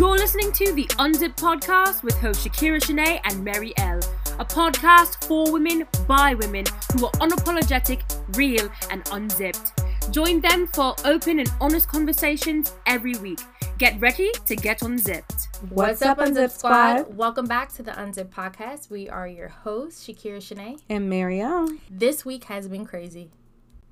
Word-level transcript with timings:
You're 0.00 0.16
listening 0.16 0.50
to 0.52 0.72
the 0.72 0.86
Unzip 0.96 1.36
podcast 1.36 2.02
with 2.02 2.18
host 2.18 2.48
Shakira 2.48 2.80
Shanae 2.80 3.20
and 3.24 3.44
Mary 3.44 3.74
L. 3.76 3.98
A 4.38 4.46
podcast 4.46 5.22
for 5.26 5.52
women 5.52 5.86
by 6.08 6.32
women 6.32 6.64
who 6.94 7.04
are 7.04 7.12
unapologetic, 7.20 8.00
real, 8.34 8.70
and 8.90 9.06
unzipped. 9.12 9.78
Join 10.10 10.40
them 10.40 10.68
for 10.68 10.94
open 11.04 11.38
and 11.40 11.52
honest 11.60 11.86
conversations 11.86 12.74
every 12.86 13.14
week. 13.16 13.40
Get 13.76 14.00
ready 14.00 14.32
to 14.46 14.56
get 14.56 14.80
unzipped. 14.80 15.48
What's, 15.68 16.00
up, 16.00 16.16
Unzip 16.16 16.50
Squad? 16.50 17.14
Welcome 17.14 17.44
back 17.44 17.70
to 17.74 17.82
the 17.82 17.92
Unzip 17.92 18.30
podcast. 18.30 18.88
We 18.88 19.10
are 19.10 19.28
your 19.28 19.48
hosts, 19.48 20.06
Shakira 20.06 20.38
Shanae. 20.38 20.80
And 20.88 21.10
Mariam. 21.10 21.78
This 21.90 22.24
week 22.24 22.44
has 22.44 22.68
been 22.68 22.86
crazy. 22.86 23.32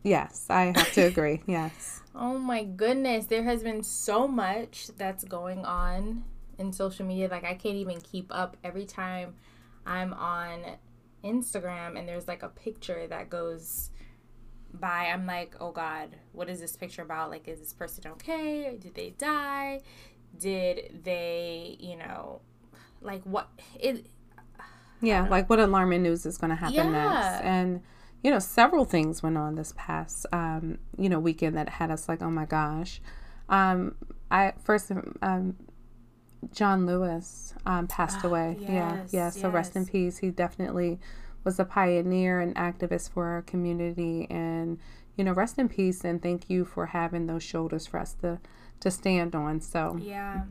Yes, 0.03 0.47
I 0.49 0.73
have 0.77 0.93
to 0.93 1.03
agree. 1.03 1.43
yes. 1.47 2.01
Oh 2.15 2.39
my 2.39 2.65
goodness. 2.65 3.27
There 3.27 3.45
has 3.45 3.63
been 3.63 3.83
so 3.83 4.27
much 4.27 4.89
that's 4.97 5.25
going 5.25 5.65
on 5.65 6.25
in 6.59 6.73
social 6.73 7.07
media. 7.07 7.29
Like, 7.29 7.45
I 7.45 7.55
can't 7.55 7.77
even 7.77 8.01
keep 8.01 8.27
up 8.31 8.57
every 8.65 8.85
time 8.85 9.35
I'm 9.87 10.13
on 10.13 10.61
Instagram 11.25 11.99
and 11.99 12.09
there's 12.09 12.29
like 12.29 12.43
a 12.43 12.49
picture 12.49 13.07
that 13.09 13.31
goes 13.31 13.91
by. 14.73 15.07
I'm 15.07 15.27
like, 15.27 15.57
oh 15.61 15.73
God, 15.73 16.11
what 16.33 16.49
is 16.49 16.61
this 16.61 16.77
picture 16.77 17.03
about? 17.03 17.31
Like, 17.31 17.49
is 17.49 17.59
this 17.59 17.73
person 17.73 18.05
okay? 18.13 18.77
Did 18.81 18.95
they 18.95 19.11
die? 19.11 19.81
Did 20.39 21.01
they, 21.05 21.77
you 21.81 21.97
know, 21.97 22.41
like 23.01 23.23
what? 23.25 23.49
It. 23.79 24.07
Yeah, 25.01 25.29
like 25.29 25.49
what 25.49 25.61
alarming 25.61 26.03
news 26.03 26.27
is 26.27 26.39
going 26.39 26.51
to 26.51 26.57
happen 26.57 26.75
yeah. 26.75 26.91
next? 26.91 27.45
And 27.45 27.83
you 28.23 28.31
know, 28.31 28.39
several 28.39 28.85
things 28.85 29.23
went 29.23 29.39
on 29.39 29.55
this 29.55 29.73
past, 29.77 30.27
um, 30.33 30.79
you 30.97 31.09
know, 31.09 31.21
weekend 31.21 31.57
that 31.57 31.69
had 31.69 31.91
us 31.91 32.09
like, 32.09 32.23
oh 32.23 32.31
my 32.31 32.47
gosh. 32.47 33.01
Um, 33.49 33.95
I 34.31 34.53
first, 34.63 34.91
um, 35.23 35.57
John 36.53 36.87
Lewis 36.87 37.55
um, 37.67 37.87
passed 37.87 38.25
oh, 38.25 38.29
away. 38.29 38.57
Yes, 38.61 38.71
yeah, 38.71 39.07
yeah. 39.11 39.31
So 39.31 39.49
yes. 39.49 39.55
rest 39.55 39.77
in 39.77 39.87
peace. 39.87 40.19
He 40.19 40.31
definitely 40.31 40.99
was 41.45 41.59
a 41.59 41.65
pioneer 41.65 42.41
and 42.41 42.55
activist 42.57 43.11
for 43.11 43.27
our 43.27 43.43
community, 43.43 44.27
and 44.31 44.79
you 45.17 45.25
know, 45.25 45.33
rest 45.33 45.59
in 45.59 45.69
peace. 45.69 46.05
And 46.05 46.23
thank 46.23 46.49
you 46.49 46.65
for 46.65 46.87
having 46.87 47.27
those 47.27 47.43
shoulders 47.43 47.87
for 47.87 47.99
us 47.99 48.15
to 48.21 48.39
to 48.81 48.91
stand 48.91 49.35
on. 49.35 49.61
So 49.61 49.99
yeah, 50.01 50.43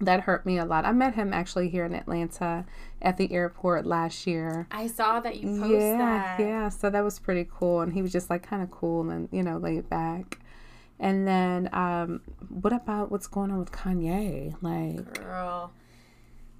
that 0.00 0.20
hurt 0.20 0.44
me 0.44 0.58
a 0.58 0.64
lot. 0.64 0.84
I 0.84 0.92
met 0.92 1.14
him 1.14 1.32
actually 1.32 1.68
here 1.68 1.84
in 1.84 1.94
Atlanta 1.94 2.66
at 3.00 3.16
the 3.16 3.32
airport 3.32 3.86
last 3.86 4.26
year. 4.26 4.66
I 4.70 4.86
saw 4.88 5.20
that 5.20 5.36
you 5.36 5.58
posted 5.58 5.80
yeah, 5.80 6.36
that. 6.36 6.40
Yeah, 6.40 6.68
so 6.68 6.90
that 6.90 7.02
was 7.02 7.18
pretty 7.18 7.48
cool. 7.50 7.80
And 7.80 7.92
he 7.92 8.02
was 8.02 8.12
just 8.12 8.28
like 8.28 8.42
kind 8.42 8.62
of 8.62 8.70
cool 8.70 9.08
and, 9.10 9.28
you 9.32 9.42
know, 9.42 9.56
laid 9.56 9.88
back. 9.88 10.38
And 10.98 11.26
then, 11.26 11.68
um, 11.72 12.20
what 12.48 12.72
about 12.72 13.10
what's 13.10 13.26
going 13.26 13.50
on 13.50 13.58
with 13.58 13.70
Kanye? 13.70 14.54
Like, 14.62 15.14
girl, 15.14 15.72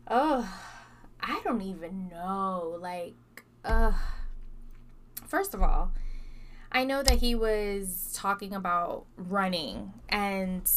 oh, 0.09 0.55
I 1.21 1.41
don't 1.45 1.63
even 1.63 2.09
know. 2.09 2.79
Like, 2.81 3.15
uh, 3.65 3.93
first 5.27 5.55
of 5.55 5.63
all, 5.63 5.93
I 6.71 6.85
know 6.85 7.03
that 7.03 7.19
he 7.19 7.35
was 7.35 8.13
talking 8.15 8.55
about 8.55 9.07
running 9.17 9.93
and 10.09 10.71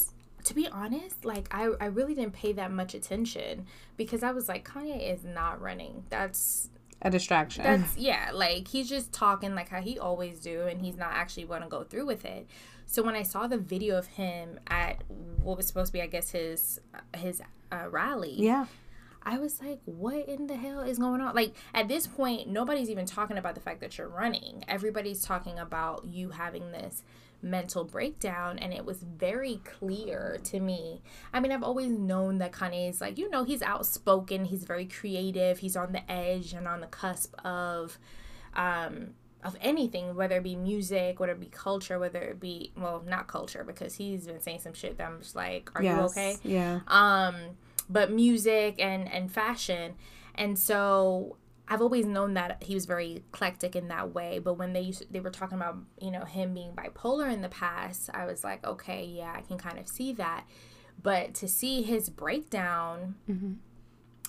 to 0.49 0.55
be 0.55 0.67
honest, 0.67 1.25
like 1.25 1.47
I, 1.51 1.69
I 1.79 1.85
really 1.85 2.15
didn't 2.15 2.33
pay 2.33 2.53
that 2.53 2.71
much 2.71 2.95
attention 2.95 3.67
because 3.97 4.23
I 4.23 4.31
was 4.31 4.49
like, 4.49 4.67
Kanye 4.67 5.13
is 5.13 5.23
not 5.23 5.61
running. 5.61 6.05
That's 6.09 6.71
a 7.03 7.11
distraction. 7.11 7.63
That's 7.63 7.95
yeah, 7.97 8.31
like 8.33 8.67
he's 8.67 8.89
just 8.89 9.13
talking 9.13 9.53
like 9.53 9.69
how 9.69 9.79
he 9.79 9.99
always 9.99 10.39
do, 10.39 10.63
and 10.63 10.81
he's 10.81 10.97
not 10.97 11.11
actually 11.11 11.43
going 11.43 11.61
to 11.61 11.67
go 11.67 11.83
through 11.83 12.07
with 12.07 12.25
it. 12.25 12.47
So 12.87 13.03
when 13.03 13.15
I 13.15 13.21
saw 13.21 13.45
the 13.45 13.59
video 13.59 13.95
of 13.95 14.07
him 14.07 14.59
at 14.65 15.03
what 15.43 15.55
was 15.55 15.67
supposed 15.67 15.89
to 15.89 15.93
be, 15.93 16.01
I 16.01 16.07
guess 16.07 16.31
his 16.31 16.81
his 17.15 17.43
uh, 17.71 17.87
rally, 17.91 18.33
yeah, 18.35 18.65
I 19.23 19.37
was 19.37 19.61
like, 19.61 19.79
what 19.85 20.27
in 20.27 20.47
the 20.47 20.55
hell 20.55 20.81
is 20.81 20.97
going 20.97 21.21
on? 21.21 21.35
Like 21.35 21.53
at 21.73 21.87
this 21.87 22.07
point, 22.07 22.47
nobody's 22.47 22.89
even 22.89 23.05
talking 23.05 23.37
about 23.37 23.55
the 23.55 23.61
fact 23.61 23.81
that 23.81 23.97
you're 23.97 24.07
running. 24.07 24.63
Everybody's 24.67 25.23
talking 25.23 25.59
about 25.59 26.05
you 26.05 26.29
having 26.29 26.71
this 26.71 27.03
mental 27.41 27.85
breakdown 27.85 28.59
and 28.59 28.73
it 28.73 28.85
was 28.85 29.03
very 29.03 29.61
clear 29.63 30.39
to 30.43 30.59
me. 30.59 31.01
I 31.33 31.39
mean, 31.39 31.51
I've 31.51 31.63
always 31.63 31.91
known 31.91 32.39
that 32.39 32.51
Kanye 32.51 32.89
is 32.89 33.01
like, 33.01 33.17
you 33.17 33.29
know, 33.29 33.43
he's 33.43 33.61
outspoken, 33.61 34.45
he's 34.45 34.63
very 34.63 34.85
creative, 34.85 35.59
he's 35.59 35.75
on 35.75 35.91
the 35.91 36.09
edge 36.11 36.53
and 36.53 36.67
on 36.67 36.81
the 36.81 36.87
cusp 36.87 37.33
of 37.45 37.97
um 38.55 39.11
of 39.41 39.55
anything, 39.61 40.15
whether 40.15 40.37
it 40.37 40.43
be 40.43 40.57
music, 40.57 41.19
whether 41.19 41.31
it 41.31 41.39
be 41.39 41.47
culture, 41.47 41.97
whether 41.97 42.19
it 42.19 42.39
be 42.41 42.71
well, 42.75 43.03
not 43.07 43.27
culture 43.27 43.63
because 43.63 43.95
he's 43.95 44.27
been 44.27 44.41
saying 44.41 44.59
some 44.59 44.73
shit 44.73 44.97
that 44.97 45.07
I'm 45.07 45.21
just 45.21 45.35
like, 45.35 45.71
are 45.75 45.83
yes, 45.83 45.97
you 45.97 46.03
okay? 46.05 46.37
Yeah. 46.43 46.79
Um, 46.87 47.35
but 47.89 48.11
music 48.11 48.75
and 48.79 49.11
and 49.11 49.31
fashion. 49.31 49.95
And 50.35 50.57
so 50.57 51.37
I've 51.67 51.81
always 51.81 52.05
known 52.05 52.33
that 52.33 52.63
he 52.63 52.73
was 52.73 52.85
very 52.85 53.17
eclectic 53.17 53.75
in 53.75 53.89
that 53.89 54.13
way, 54.13 54.39
but 54.39 54.55
when 54.55 54.73
they 54.73 54.81
used 54.81 55.11
they 55.11 55.19
were 55.19 55.29
talking 55.29 55.57
about 55.57 55.77
you 56.01 56.11
know 56.11 56.25
him 56.25 56.53
being 56.53 56.71
bipolar 56.71 57.31
in 57.31 57.41
the 57.41 57.49
past, 57.49 58.09
I 58.13 58.25
was 58.25 58.43
like, 58.43 58.65
okay, 58.65 59.05
yeah, 59.05 59.33
I 59.35 59.41
can 59.41 59.57
kind 59.57 59.77
of 59.77 59.87
see 59.87 60.13
that. 60.13 60.45
But 61.01 61.33
to 61.35 61.47
see 61.47 61.81
his 61.81 62.09
breakdown, 62.09 63.15
mm-hmm. 63.29 63.53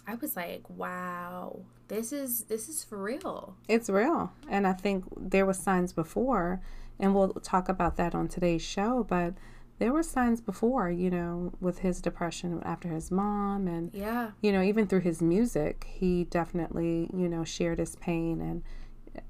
I 0.06 0.14
was 0.16 0.36
like, 0.36 0.68
wow, 0.68 1.62
this 1.88 2.12
is 2.12 2.44
this 2.44 2.68
is 2.68 2.84
for 2.84 3.02
real. 3.02 3.56
It's 3.68 3.88
real, 3.88 4.32
and 4.48 4.66
I 4.66 4.74
think 4.74 5.04
there 5.16 5.46
were 5.46 5.54
signs 5.54 5.94
before, 5.94 6.60
and 6.98 7.14
we'll 7.14 7.32
talk 7.34 7.70
about 7.70 7.96
that 7.96 8.14
on 8.14 8.28
today's 8.28 8.62
show. 8.62 9.04
But 9.08 9.34
there 9.80 9.94
were 9.94 10.02
signs 10.02 10.42
before, 10.42 10.90
you 10.90 11.10
know, 11.10 11.52
with 11.58 11.78
his 11.78 12.02
depression 12.02 12.62
after 12.64 12.88
his 12.88 13.10
mom 13.10 13.66
and 13.66 13.90
yeah. 13.94 14.32
You 14.42 14.52
know, 14.52 14.62
even 14.62 14.86
through 14.86 15.00
his 15.00 15.22
music, 15.22 15.86
he 15.88 16.24
definitely, 16.24 17.08
you 17.16 17.28
know, 17.28 17.44
shared 17.44 17.78
his 17.78 17.96
pain 17.96 18.42
and 18.42 18.62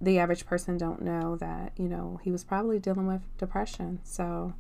the 0.01 0.19
average 0.19 0.45
person 0.45 0.77
don't 0.77 1.03
know 1.03 1.37
that, 1.37 1.73
you 1.79 1.89
know, 1.89 2.19
he 2.23 2.33
was 2.33 2.43
probably 2.43 2.81
dealing 2.81 3.07
with 3.07 3.23
depression. 3.39 4.01
So 4.03 4.55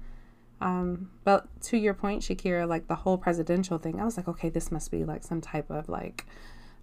um 0.60 1.10
but 1.24 1.48
to 1.62 1.76
your 1.76 1.94
point, 1.94 2.22
Shakira, 2.22 2.68
like 2.68 2.86
the 2.86 2.94
whole 2.94 3.18
presidential 3.18 3.76
thing, 3.78 4.00
I 4.00 4.04
was 4.04 4.16
like, 4.16 4.28
okay, 4.28 4.48
this 4.48 4.70
must 4.70 4.92
be 4.92 5.04
like 5.04 5.24
some 5.24 5.40
type 5.40 5.70
of 5.70 5.88
like 5.88 6.24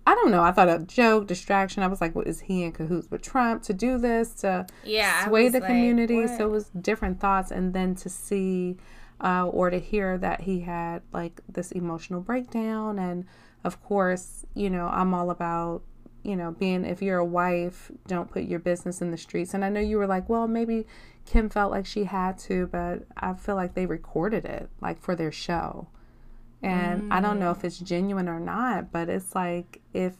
I 0.08 0.16
don't 0.16 0.32
know. 0.32 0.42
I 0.42 0.54
thought 0.54 0.70
a 0.70 0.80
joke, 0.80 1.28
distraction. 1.28 1.84
I 1.84 1.88
was 1.88 2.00
like, 2.00 2.16
what 2.16 2.28
is 2.28 2.40
he 2.40 2.64
in 2.64 2.72
cahoots 2.72 3.12
with 3.12 3.22
Trump 3.22 3.62
to 3.64 3.74
do 3.74 3.98
this 3.98 4.36
to 4.36 4.66
yeah, 4.86 5.28
sway 5.28 5.50
the 5.50 5.60
like, 5.60 5.68
community? 5.68 6.22
What? 6.22 6.38
So 6.38 6.46
it 6.46 6.52
was 6.52 6.70
different 6.70 7.20
thoughts, 7.20 7.52
and 7.52 7.74
then 7.74 7.94
to 7.96 8.08
see 8.08 8.78
uh, 9.20 9.48
or 9.48 9.70
to 9.70 9.80
hear 9.80 10.18
that 10.18 10.40
he 10.40 10.62
had 10.62 11.02
like 11.12 11.42
this 11.50 11.74
emotional 11.74 12.22
breakdown. 12.22 13.00
And 13.00 13.26
of 13.66 13.84
course, 13.84 14.46
you 14.54 14.70
know, 14.70 14.88
I'm 14.88 15.14
all 15.14 15.30
about, 15.30 15.82
you 16.24 16.38
know, 16.38 16.52
being, 16.52 16.86
if 16.86 17.02
you're 17.02 17.18
a 17.18 17.26
wife, 17.26 17.92
don't 18.08 18.32
put 18.32 18.44
your 18.44 18.60
business 18.60 19.02
in 19.02 19.12
the 19.12 19.18
streets. 19.18 19.54
And 19.54 19.66
I 19.66 19.68
know 19.68 19.82
you 19.82 19.98
were 19.98 20.08
like, 20.08 20.30
well, 20.30 20.48
maybe 20.48 20.88
Kim 21.26 21.50
felt 21.50 21.70
like 21.70 21.86
she 21.86 22.06
had 22.06 22.38
to, 22.40 22.68
but 22.68 23.04
I 23.18 23.34
feel 23.34 23.56
like 23.56 23.74
they 23.74 23.86
recorded 23.86 24.46
it 24.46 24.70
like 24.80 25.02
for 25.02 25.18
their 25.18 25.34
show. 25.34 25.90
And 26.64 27.04
mm. 27.04 27.14
I 27.14 27.22
don't 27.22 27.40
know 27.40 27.52
if 27.52 27.64
it's 27.64 27.78
genuine 27.80 28.28
or 28.28 28.40
not, 28.40 28.92
but 28.92 29.10
it's 29.10 29.36
like 29.36 29.82
if 29.94 30.16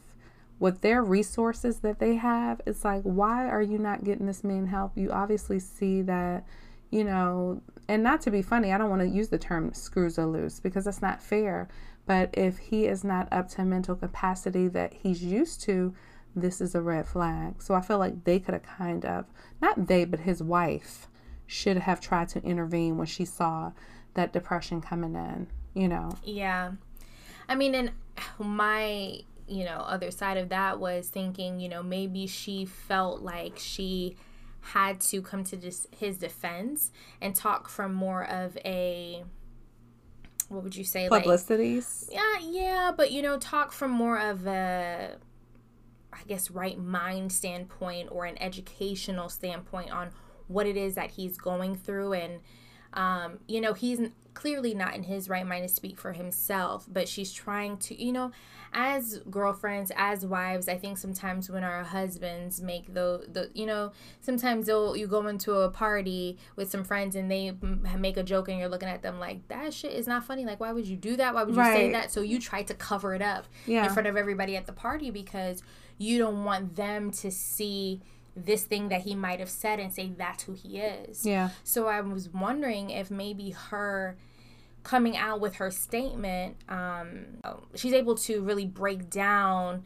with 0.60 0.82
their 0.82 1.04
resources 1.04 1.80
that 1.80 2.00
they 2.00 2.16
have, 2.16 2.62
it's 2.66 2.84
like, 2.84 3.04
why 3.04 3.48
are 3.48 3.62
you 3.62 3.78
not 3.78 4.04
getting 4.04 4.26
this 4.26 4.44
man 4.44 4.68
help? 4.68 4.98
You 4.98 5.12
obviously 5.12 5.60
see 5.60 6.02
that 6.04 6.46
you 6.92 7.04
know, 7.04 7.62
and 7.88 8.04
not 8.04 8.22
to 8.22 8.32
be 8.32 8.42
funny, 8.42 8.72
I 8.72 8.78
don't 8.78 8.90
want 8.90 9.02
to 9.02 9.08
use 9.08 9.30
the 9.30 9.38
term 9.38 9.74
screws 9.74 10.18
are 10.18 10.26
loose 10.26 10.60
because 10.60 10.86
that's 10.86 11.02
not 11.02 11.22
fair. 11.22 11.68
But 12.06 12.30
if 12.34 12.58
he 12.58 12.86
is 12.86 13.04
not 13.04 13.28
up 13.32 13.50
to 13.50 13.66
mental 13.66 13.96
capacity 13.96 14.68
that 14.70 14.94
he's 14.94 15.24
used 15.24 15.62
to, 15.64 15.94
this 16.36 16.62
is 16.62 16.76
a 16.76 16.82
red 16.82 17.08
flag. 17.08 17.62
So 17.62 17.74
I 17.74 17.82
feel 17.82 17.98
like 17.98 18.24
they 18.24 18.40
could 18.40 18.54
have 18.54 18.64
kind 18.64 19.04
of, 19.04 19.26
not 19.62 19.88
they, 19.88 20.06
but 20.06 20.22
his 20.22 20.42
wife 20.42 21.08
should 21.46 21.78
have 21.78 22.00
tried 22.00 22.30
to 22.30 22.44
intervene 22.44 22.98
when 22.98 23.08
she 23.08 23.26
saw 23.26 23.72
that 24.14 24.32
depression 24.32 24.82
coming 24.82 25.16
in, 25.16 25.48
you 25.78 25.88
know? 25.88 26.12
Yeah. 26.24 26.72
I 27.48 27.56
mean, 27.56 27.76
and 27.76 27.92
my, 28.40 29.20
you 29.48 29.64
know, 29.64 29.78
other 29.78 30.12
side 30.12 30.38
of 30.38 30.50
that 30.50 30.80
was 30.80 31.10
thinking, 31.10 31.60
you 31.60 31.70
know, 31.70 31.84
maybe 31.84 32.28
she 32.28 32.66
felt 32.66 33.22
like 33.22 33.54
she 33.58 34.16
had 34.62 35.00
to 35.00 35.22
come 35.22 35.44
to 35.46 35.56
this, 35.56 35.88
his 35.96 36.18
defense 36.18 36.92
and 37.22 37.36
talk 37.36 37.70
from 37.70 37.94
more 37.94 38.24
of 38.26 38.58
a 38.66 39.24
what 40.50 40.64
would 40.64 40.76
you 40.76 40.84
say 40.84 41.10
publicities 41.10 42.10
like, 42.10 42.18
yeah 42.18 42.50
yeah 42.50 42.92
but 42.96 43.12
you 43.12 43.22
know 43.22 43.38
talk 43.38 43.74
from 43.74 43.92
more 43.92 44.18
of 44.18 44.48
a 44.48 45.16
i 46.14 46.20
guess 46.28 46.50
right 46.50 46.80
mind 46.80 47.32
standpoint 47.32 48.08
or 48.12 48.26
an 48.26 48.42
educational 48.42 49.28
standpoint 49.28 49.92
on 49.92 50.10
what 50.48 50.66
it 50.66 50.78
is 50.78 50.96
that 50.96 51.12
he's 51.12 51.38
going 51.38 51.76
through 51.76 52.14
and 52.14 52.40
Um, 52.94 53.40
you 53.48 53.62
know, 53.62 53.74
he's 53.74 54.00
clearly 54.38 54.76
not 54.76 54.94
in 54.94 55.02
his 55.02 55.30
right 55.30 55.48
mind 55.48 55.68
to 55.68 55.74
speak 55.74 56.00
for 56.00 56.14
himself, 56.14 56.86
but 56.88 57.10
she's 57.10 57.34
trying 57.34 57.76
to, 57.76 58.00
you 58.00 58.12
know, 58.12 58.32
as 58.72 59.20
girlfriends, 59.32 59.92
as 59.96 60.24
wives, 60.28 60.68
I 60.68 60.78
think 60.78 61.00
sometimes 61.00 61.50
when 61.50 61.64
our 61.64 61.84
husbands 61.84 62.62
make 62.62 62.94
the, 62.94 63.26
the 63.32 63.50
you 63.56 63.66
know, 63.66 63.94
sometimes 64.22 64.68
they'll, 64.68 64.96
you 64.96 65.08
go 65.08 65.26
into 65.26 65.56
a 65.56 65.72
party 65.72 66.38
with 66.56 66.70
some 66.70 66.84
friends 66.84 67.16
and 67.16 67.32
they 67.32 67.52
make 67.98 68.16
a 68.16 68.22
joke 68.22 68.48
and 68.48 68.60
you're 68.60 68.70
looking 68.70 68.90
at 68.90 69.02
them 69.02 69.20
like, 69.20 69.48
that 69.48 69.74
shit 69.74 69.94
is 69.94 70.06
not 70.06 70.24
funny. 70.24 70.46
Like, 70.46 70.60
why 70.60 70.72
would 70.72 70.88
you 70.88 70.98
do 70.98 71.16
that? 71.16 71.34
Why 71.34 71.42
would 71.42 71.56
you 71.56 71.60
right. 71.60 71.76
say 71.76 71.92
that? 71.94 72.12
So 72.12 72.22
you 72.22 72.40
try 72.40 72.62
to 72.62 72.76
cover 72.76 73.16
it 73.16 73.24
up 73.24 73.48
yeah. 73.66 73.88
in 73.88 73.92
front 73.92 74.08
of 74.08 74.16
everybody 74.16 74.56
at 74.56 74.68
the 74.68 74.74
party 74.74 75.10
because 75.10 75.64
you 75.98 76.20
don't 76.20 76.44
want 76.44 76.76
them 76.76 77.10
to 77.10 77.32
see 77.32 78.04
this 78.36 78.66
thing 78.66 78.90
that 78.90 79.02
he 79.02 79.16
might 79.16 79.40
have 79.40 79.50
said 79.50 79.80
and 79.80 79.92
say 79.92 80.12
that's 80.16 80.44
who 80.44 80.54
he 80.54 80.78
is. 80.78 81.26
Yeah. 81.26 81.50
So 81.64 81.88
I 81.88 82.02
was 82.02 82.30
wondering 82.30 82.92
if 82.92 83.10
maybe 83.10 83.50
her 83.50 84.16
coming 84.88 85.18
out 85.18 85.42
with 85.42 85.56
her 85.56 85.70
statement, 85.70 86.56
um, 86.70 87.26
she's 87.76 87.92
able 87.92 88.16
to 88.16 88.42
really 88.42 88.66
break 88.66 89.10
down 89.10 89.84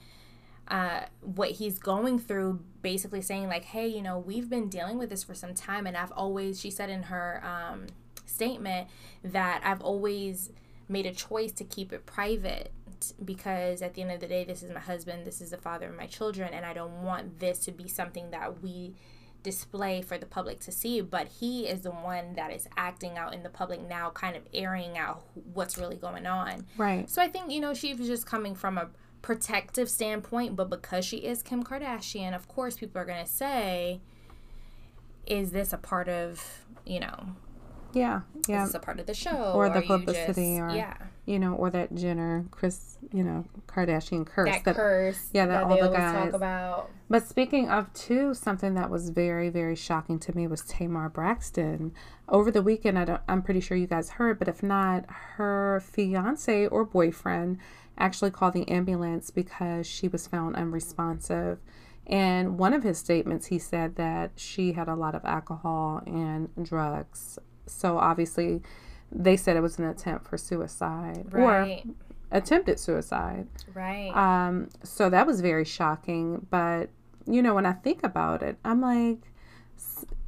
uh, 0.68 1.02
what 1.22 1.50
he's 1.50 1.80
going 1.80 2.20
through, 2.20 2.60
basically 2.84 3.20
saying, 3.20 3.48
like, 3.48 3.64
hey, 3.66 3.88
you 3.88 4.00
know, 4.00 4.20
we've 4.20 4.48
been 4.48 4.70
dealing 4.70 5.00
with 5.00 5.10
this 5.10 5.24
for 5.24 5.34
some 5.34 5.56
time. 5.56 5.88
And 5.88 5.98
I've 5.98 6.12
always, 6.12 6.62
she 6.62 6.70
said 6.70 6.92
in 6.92 7.04
her 7.04 7.44
um, 7.44 7.88
statement, 8.28 8.90
that 9.24 9.64
I've 9.66 9.82
always 9.82 10.52
made 10.88 11.08
a 11.08 11.14
choice 11.14 11.52
to 11.54 11.64
keep 11.64 11.92
it 11.92 12.06
private 12.06 12.72
because 13.26 13.82
at 13.82 13.96
the 13.96 14.04
end 14.04 14.12
of 14.12 14.20
the 14.20 14.28
day, 14.28 14.44
this 14.44 14.62
is 14.62 14.72
my 14.72 14.80
husband, 14.80 15.26
this 15.26 15.42
is 15.42 15.50
the 15.50 15.58
father 15.58 15.88
of 15.88 15.98
my 15.98 16.06
children, 16.06 16.54
and 16.54 16.64
I 16.64 16.74
don't 16.74 17.02
want 17.02 17.40
this 17.40 17.66
to 17.66 17.72
be 17.72 17.88
something 17.88 18.30
that 18.30 18.62
we 18.62 18.94
display 19.44 20.02
for 20.02 20.18
the 20.18 20.26
public 20.26 20.60
to 20.62 20.72
see, 20.72 21.02
but 21.02 21.28
he 21.28 21.68
is 21.68 21.82
the 21.82 21.92
one 21.92 22.34
that 22.36 22.52
is 22.52 22.68
acting 22.78 23.18
out 23.18 23.34
in 23.34 23.44
the 23.44 23.50
public 23.50 23.82
now, 23.82 24.10
kind 24.12 24.36
of 24.36 24.44
airing 24.54 24.98
out 24.98 25.24
what's 25.54 25.78
really 25.78 25.96
going 25.96 26.26
on. 26.26 26.66
Right. 26.78 27.10
So 27.10 27.22
I 27.22 27.28
think, 27.28 27.52
you 27.52 27.60
know, 27.60 27.74
she 27.74 27.94
was 27.94 28.08
just 28.08 28.26
coming 28.26 28.56
from 28.56 28.78
a 28.78 28.90
protective 29.22 29.90
standpoint, 29.90 30.56
but 30.56 30.70
because 30.70 31.06
she 31.06 31.18
is 31.18 31.44
Kim 31.44 31.64
Kardashian, 31.64 32.36
of 32.36 32.48
course, 32.48 32.78
people 32.78 33.02
are 33.02 33.06
going 33.06 33.24
to 33.24 33.32
say, 33.32 34.02
is 35.26 35.52
this 35.52 35.74
a 35.74 35.78
part 35.78 36.10
of, 36.10 36.66
you 36.86 37.00
know, 37.00 37.36
yeah, 37.94 38.22
yeah. 38.48 38.64
Is 38.64 38.74
a 38.74 38.80
part 38.80 39.02
of 39.02 39.06
the 39.06 39.14
show, 39.14 39.52
or 39.54 39.70
the 39.70 39.82
publicity, 39.82 40.58
just, 40.58 40.62
or 40.62 40.70
yeah, 40.74 40.96
you 41.26 41.40
know, 41.40 41.54
or 41.54 41.70
that 41.70 41.94
Jenner, 41.94 42.46
Chris, 42.52 42.98
you 43.14 43.24
know, 43.24 43.46
Kardashian 43.68 44.26
curse. 44.26 44.50
That, 44.50 44.64
that 44.66 44.76
curse. 44.76 45.30
Yeah, 45.34 45.46
that, 45.46 45.68
that 45.68 45.72
all 45.72 45.90
the 45.90 45.96
guys 45.96 46.14
talk 46.14 46.34
about. 46.34 46.90
But 47.10 47.28
speaking 47.28 47.70
of 47.70 47.92
too, 47.94 48.34
something 48.34 48.74
that 48.74 48.90
was 48.90 49.10
very, 49.10 49.50
very 49.50 49.76
shocking 49.76 50.20
to 50.20 50.36
me 50.36 50.48
was 50.48 50.62
Tamar 50.62 51.10
Braxton. 51.10 51.94
Over 52.28 52.50
the 52.52 52.62
weekend, 52.62 52.98
I 52.98 53.06
don't, 53.06 53.22
I'm 53.28 53.42
pretty 53.42 53.60
sure 53.60 53.78
you 53.78 53.88
guys 53.88 54.12
heard, 54.12 54.40
but 54.40 54.48
if 54.48 54.64
not, 54.64 55.06
her 55.36 55.82
fiance 55.86 56.68
or 56.68 56.86
boyfriend 56.86 57.58
actually 57.98 58.32
called 58.32 58.54
the 58.54 58.68
ambulance 58.68 59.30
because 59.30 59.86
she 59.86 60.08
was 60.08 60.26
found 60.28 60.56
unresponsive. 60.56 61.60
And 62.08 62.58
one 62.58 62.74
of 62.74 62.84
his 62.84 62.98
statements, 62.98 63.48
he 63.48 63.60
said 63.60 63.96
that 63.98 64.32
she 64.36 64.74
had 64.74 64.88
a 64.88 64.96
lot 64.96 65.14
of 65.14 65.24
alcohol 65.24 66.02
and 66.08 66.50
drugs 66.62 67.38
so 67.72 67.98
obviously, 67.98 68.62
they 69.12 69.38
said 69.38 69.58
it 69.58 69.62
was 69.62 69.78
an 69.78 69.86
attempt 69.86 70.28
for 70.28 70.38
suicide 70.38 71.28
right. 71.32 71.86
or 71.86 71.94
attempted 72.32 72.80
suicide. 72.80 73.48
Right. 73.74 74.12
Um. 74.16 74.70
So 74.84 75.10
that 75.10 75.28
was 75.28 75.42
very 75.42 75.66
shocking. 75.66 76.46
But 76.50 76.90
you 77.28 77.42
know, 77.42 77.56
when 77.56 77.66
I 77.66 77.74
think 77.74 78.04
about 78.04 78.42
it, 78.42 78.58
I'm 78.64 78.82
like, 78.82 79.20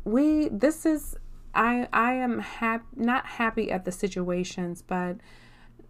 we. 0.04 0.50
This 0.50 0.86
is. 0.86 1.16
I. 1.56 1.88
I 1.94 2.14
am 2.14 2.40
happy. 2.40 2.86
Not 2.96 3.26
happy 3.26 3.72
at 3.72 3.86
the 3.86 3.92
situations, 3.92 4.84
but 4.86 5.18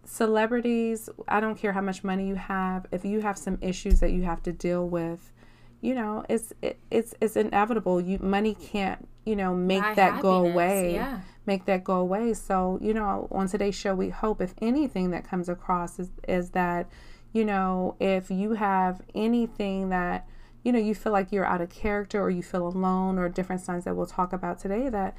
celebrities. 0.04 1.08
I 1.26 1.40
don't 1.40 1.56
care 1.56 1.72
how 1.72 1.80
much 1.80 2.04
money 2.04 2.28
you 2.28 2.36
have. 2.36 2.86
If 2.92 3.04
you 3.04 3.20
have 3.22 3.36
some 3.36 3.58
issues 3.60 4.00
that 4.00 4.12
you 4.12 4.22
have 4.22 4.42
to 4.44 4.52
deal 4.52 4.88
with, 4.88 5.32
you 5.80 5.94
know, 5.94 6.24
it's 6.28 6.52
it, 6.62 6.78
it's 6.90 7.14
it's 7.20 7.36
inevitable. 7.36 8.00
You 8.00 8.18
money 8.20 8.54
can't 8.54 9.08
you 9.26 9.34
know 9.34 9.52
make 9.52 9.96
that 9.96 10.22
go 10.22 10.46
away. 10.46 10.94
Yeah 10.94 11.20
make 11.46 11.66
that 11.66 11.84
go 11.84 11.96
away. 11.96 12.34
So, 12.34 12.78
you 12.80 12.94
know, 12.94 13.28
on 13.30 13.48
today's 13.48 13.74
show, 13.74 13.94
we 13.94 14.10
hope 14.10 14.40
if 14.40 14.54
anything 14.60 15.10
that 15.10 15.28
comes 15.28 15.48
across 15.48 15.98
is, 15.98 16.10
is 16.26 16.50
that, 16.50 16.88
you 17.32 17.44
know, 17.44 17.96
if 18.00 18.30
you 18.30 18.54
have 18.54 19.02
anything 19.14 19.88
that, 19.90 20.26
you 20.62 20.72
know, 20.72 20.78
you 20.78 20.94
feel 20.94 21.12
like 21.12 21.32
you're 21.32 21.44
out 21.44 21.60
of 21.60 21.70
character 21.70 22.22
or 22.22 22.30
you 22.30 22.42
feel 22.42 22.66
alone 22.66 23.18
or 23.18 23.28
different 23.28 23.60
signs 23.60 23.84
that 23.84 23.94
we'll 23.94 24.06
talk 24.06 24.32
about 24.32 24.58
today, 24.58 24.88
that 24.88 25.16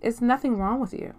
it's 0.00 0.20
nothing 0.20 0.56
wrong 0.56 0.80
with 0.80 0.92
you. 0.92 1.14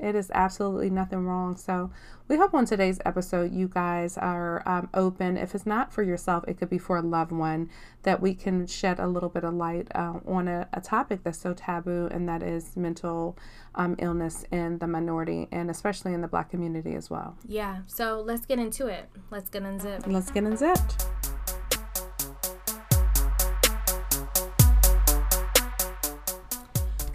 It 0.00 0.14
is 0.14 0.30
absolutely 0.34 0.90
nothing 0.90 1.26
wrong. 1.26 1.56
So, 1.56 1.90
we 2.28 2.36
hope 2.36 2.54
on 2.54 2.64
today's 2.64 2.98
episode 3.04 3.52
you 3.52 3.68
guys 3.68 4.16
are 4.16 4.66
um, 4.66 4.88
open. 4.94 5.36
If 5.36 5.54
it's 5.54 5.66
not 5.66 5.92
for 5.92 6.02
yourself, 6.02 6.44
it 6.48 6.58
could 6.58 6.70
be 6.70 6.78
for 6.78 6.96
a 6.96 7.02
loved 7.02 7.32
one, 7.32 7.68
that 8.04 8.22
we 8.22 8.34
can 8.34 8.66
shed 8.66 8.98
a 8.98 9.06
little 9.06 9.28
bit 9.28 9.44
of 9.44 9.54
light 9.54 9.88
uh, 9.94 10.20
on 10.26 10.48
a, 10.48 10.68
a, 10.72 10.80
topic 10.80 11.24
that's 11.24 11.38
so 11.38 11.52
taboo, 11.52 12.08
and 12.10 12.28
that 12.28 12.42
is 12.42 12.76
mental 12.76 13.36
um, 13.74 13.96
illness 13.98 14.44
in 14.50 14.78
the 14.78 14.86
minority 14.86 15.48
and 15.52 15.70
especially 15.70 16.14
in 16.14 16.20
the 16.20 16.28
black 16.28 16.50
community 16.50 16.94
as 16.94 17.10
well. 17.10 17.36
Yeah. 17.46 17.82
So, 17.86 18.22
let's 18.24 18.46
get 18.46 18.58
into 18.58 18.86
it. 18.86 19.08
Let's 19.30 19.50
get 19.50 19.62
unzipped. 19.62 20.06
Let's 20.06 20.30
get 20.30 20.44
unzipped. 20.44 21.06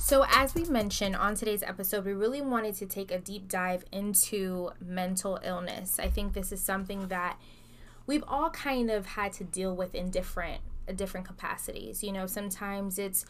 So, 0.08 0.24
as 0.30 0.56
we 0.56 0.64
mentioned 0.64 1.18
on 1.18 1.36
today's 1.36 1.64
episode, 1.64 2.06
we 2.06 2.14
really 2.14 2.42
wanted 2.42 2.76
to 2.76 2.86
take 2.86 3.12
a 3.12 3.20
deep 3.20 3.50
dive 3.50 3.84
into 3.92 4.72
mental 4.80 5.38
illness. 5.44 6.00
I 6.00 6.08
think 6.08 6.32
this 6.32 6.54
is 6.54 6.64
something 6.64 7.10
that 7.10 7.38
we've 8.06 8.24
all 8.26 8.50
kind 8.50 8.90
of 8.90 9.06
had 9.06 9.34
to 9.34 9.44
deal 9.44 9.76
with 9.76 9.94
in 9.94 10.10
different 10.10 10.62
different 10.96 11.28
capacities. 11.28 12.06
You 12.06 12.14
know, 12.14 12.26
sometimes 12.26 12.98
it's 12.98 13.26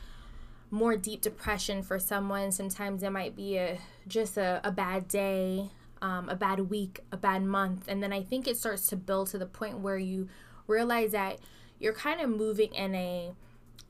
more 0.69 0.95
deep 0.95 1.21
depression 1.21 1.81
for 1.81 1.97
someone. 1.97 2.51
Sometimes 2.51 3.01
it 3.01 3.09
might 3.09 3.35
be 3.35 3.57
a 3.57 3.79
just 4.07 4.37
a, 4.37 4.61
a 4.63 4.71
bad 4.71 5.07
day, 5.07 5.71
um, 6.03 6.29
a 6.29 6.35
bad 6.35 6.69
week, 6.69 6.99
a 7.11 7.17
bad 7.17 7.43
month, 7.43 7.87
and 7.87 8.03
then 8.03 8.13
I 8.13 8.21
think 8.21 8.47
it 8.47 8.55
starts 8.55 8.85
to 8.89 8.95
build 8.95 9.29
to 9.29 9.39
the 9.39 9.47
point 9.47 9.79
where 9.79 9.97
you 9.97 10.29
realize 10.67 11.13
that 11.13 11.39
you're 11.79 11.93
kind 11.93 12.21
of 12.21 12.29
moving 12.29 12.71
in 12.75 12.93
a 12.93 13.31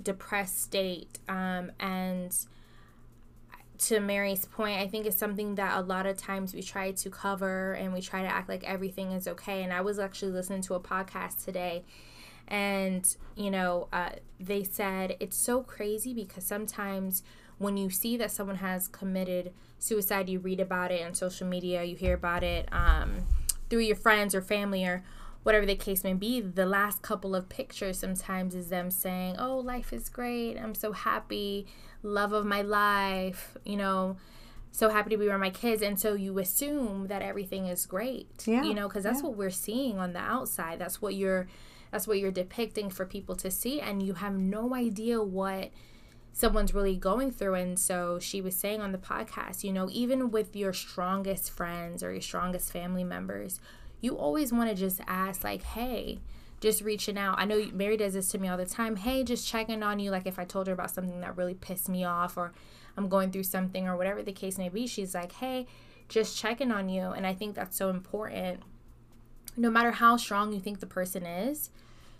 depressed 0.01 0.61
state, 0.61 1.19
um, 1.27 1.73
and 1.81 2.33
to 3.79 3.99
Mary's 3.99 4.45
point, 4.45 4.79
I 4.79 4.87
think 4.87 5.05
it's 5.05 5.17
something 5.17 5.55
that 5.55 5.77
a 5.77 5.81
lot 5.81 6.05
of 6.05 6.17
times 6.17 6.53
we 6.53 6.61
try 6.61 6.91
to 6.91 7.09
cover 7.09 7.73
and 7.73 7.93
we 7.93 8.01
try 8.01 8.21
to 8.21 8.27
act 8.27 8.49
like 8.49 8.63
everything 8.63 9.11
is 9.11 9.27
okay. 9.27 9.63
And 9.63 9.71
I 9.71 9.81
was 9.81 9.99
actually 9.99 10.31
listening 10.31 10.61
to 10.63 10.75
a 10.75 10.79
podcast 10.79 11.43
today, 11.43 11.83
and 12.47 13.07
you 13.35 13.51
know, 13.51 13.87
uh, 13.93 14.11
they 14.39 14.63
said 14.63 15.15
it's 15.19 15.37
so 15.37 15.63
crazy 15.63 16.13
because 16.13 16.43
sometimes 16.43 17.23
when 17.57 17.77
you 17.77 17.89
see 17.89 18.17
that 18.17 18.31
someone 18.31 18.57
has 18.57 18.87
committed 18.87 19.53
suicide, 19.79 20.29
you 20.29 20.39
read 20.39 20.59
about 20.59 20.91
it 20.91 21.05
on 21.05 21.13
social 21.13 21.47
media, 21.47 21.83
you 21.83 21.95
hear 21.95 22.13
about 22.13 22.43
it 22.43 22.67
um, 22.71 23.25
through 23.69 23.79
your 23.79 23.95
friends 23.95 24.35
or 24.35 24.41
family 24.41 24.85
or 24.85 25.03
whatever 25.47 25.65
the 25.65 25.75
case 25.75 26.03
may 26.03 26.13
be, 26.13 26.41
the 26.41 26.65
last 26.65 27.01
couple 27.01 27.33
of 27.33 27.47
pictures 27.47 27.97
sometimes 27.97 28.53
is 28.53 28.67
them 28.67 28.91
saying, 28.91 29.37
Oh, 29.39 29.59
life 29.59 29.93
is 29.93 30.09
great. 30.09 30.57
I'm 30.57 30.75
so 30.75 30.91
happy 30.91 31.65
love 32.03 32.33
of 32.33 32.45
my 32.45 32.61
life, 32.61 33.57
you 33.63 33.77
know, 33.77 34.17
so 34.71 34.89
happy 34.89 35.09
to 35.11 35.17
be 35.17 35.29
around 35.29 35.39
my 35.39 35.49
kids. 35.49 35.81
And 35.81 35.97
so 35.97 36.15
you 36.15 36.37
assume 36.37 37.07
that 37.07 37.21
everything 37.21 37.65
is 37.65 37.85
great, 37.85 38.43
yeah, 38.45 38.61
you 38.61 38.73
know, 38.73 38.89
because 38.89 39.05
that's 39.05 39.19
yeah. 39.19 39.27
what 39.27 39.37
we're 39.37 39.49
seeing 39.49 39.97
on 39.99 40.11
the 40.11 40.19
outside. 40.19 40.79
That's 40.79 41.01
what 41.01 41.15
you're, 41.15 41.47
that's 41.93 42.09
what 42.09 42.19
you're 42.19 42.29
depicting 42.29 42.89
for 42.89 43.05
people 43.05 43.37
to 43.37 43.49
see. 43.49 43.79
And 43.79 44.03
you 44.03 44.15
have 44.15 44.33
no 44.33 44.75
idea 44.75 45.23
what 45.23 45.71
someone's 46.33 46.73
really 46.73 46.97
going 46.97 47.31
through. 47.31 47.53
And 47.53 47.79
so 47.79 48.19
she 48.19 48.41
was 48.41 48.57
saying 48.57 48.81
on 48.81 48.91
the 48.91 48.97
podcast, 48.97 49.63
you 49.63 49.71
know, 49.71 49.87
even 49.93 50.29
with 50.29 50.57
your 50.57 50.73
strongest 50.73 51.49
friends 51.51 52.03
or 52.03 52.11
your 52.11 52.21
strongest 52.21 52.69
family 52.69 53.05
members, 53.05 53.61
you 54.01 54.17
always 54.17 54.53
want 54.53 54.69
to 54.69 54.75
just 54.75 55.01
ask, 55.07 55.43
like, 55.43 55.63
hey, 55.63 56.19
just 56.59 56.81
reaching 56.81 57.17
out. 57.17 57.39
I 57.39 57.45
know 57.45 57.69
Mary 57.73 57.97
does 57.97 58.13
this 58.13 58.29
to 58.29 58.37
me 58.37 58.47
all 58.47 58.57
the 58.57 58.65
time. 58.65 58.95
Hey, 58.95 59.23
just 59.23 59.47
checking 59.47 59.83
on 59.83 59.99
you. 59.99 60.11
Like 60.11 60.25
if 60.25 60.39
I 60.39 60.45
told 60.45 60.67
her 60.67 60.73
about 60.73 60.91
something 60.91 61.21
that 61.21 61.37
really 61.37 61.53
pissed 61.53 61.89
me 61.89 62.03
off 62.03 62.37
or 62.37 62.51
I'm 62.95 63.09
going 63.09 63.31
through 63.31 63.43
something 63.43 63.87
or 63.87 63.95
whatever 63.95 64.23
the 64.23 64.31
case 64.31 64.57
may 64.57 64.69
be, 64.69 64.87
she's 64.87 65.13
like, 65.13 65.33
hey, 65.33 65.67
just 66.09 66.37
checking 66.37 66.71
on 66.71 66.89
you. 66.89 67.03
And 67.03 67.27
I 67.27 67.33
think 67.33 67.55
that's 67.55 67.77
so 67.77 67.89
important. 67.89 68.61
No 69.55 69.69
matter 69.69 69.91
how 69.91 70.17
strong 70.17 70.51
you 70.51 70.59
think 70.59 70.79
the 70.79 70.87
person 70.87 71.25
is, 71.25 71.69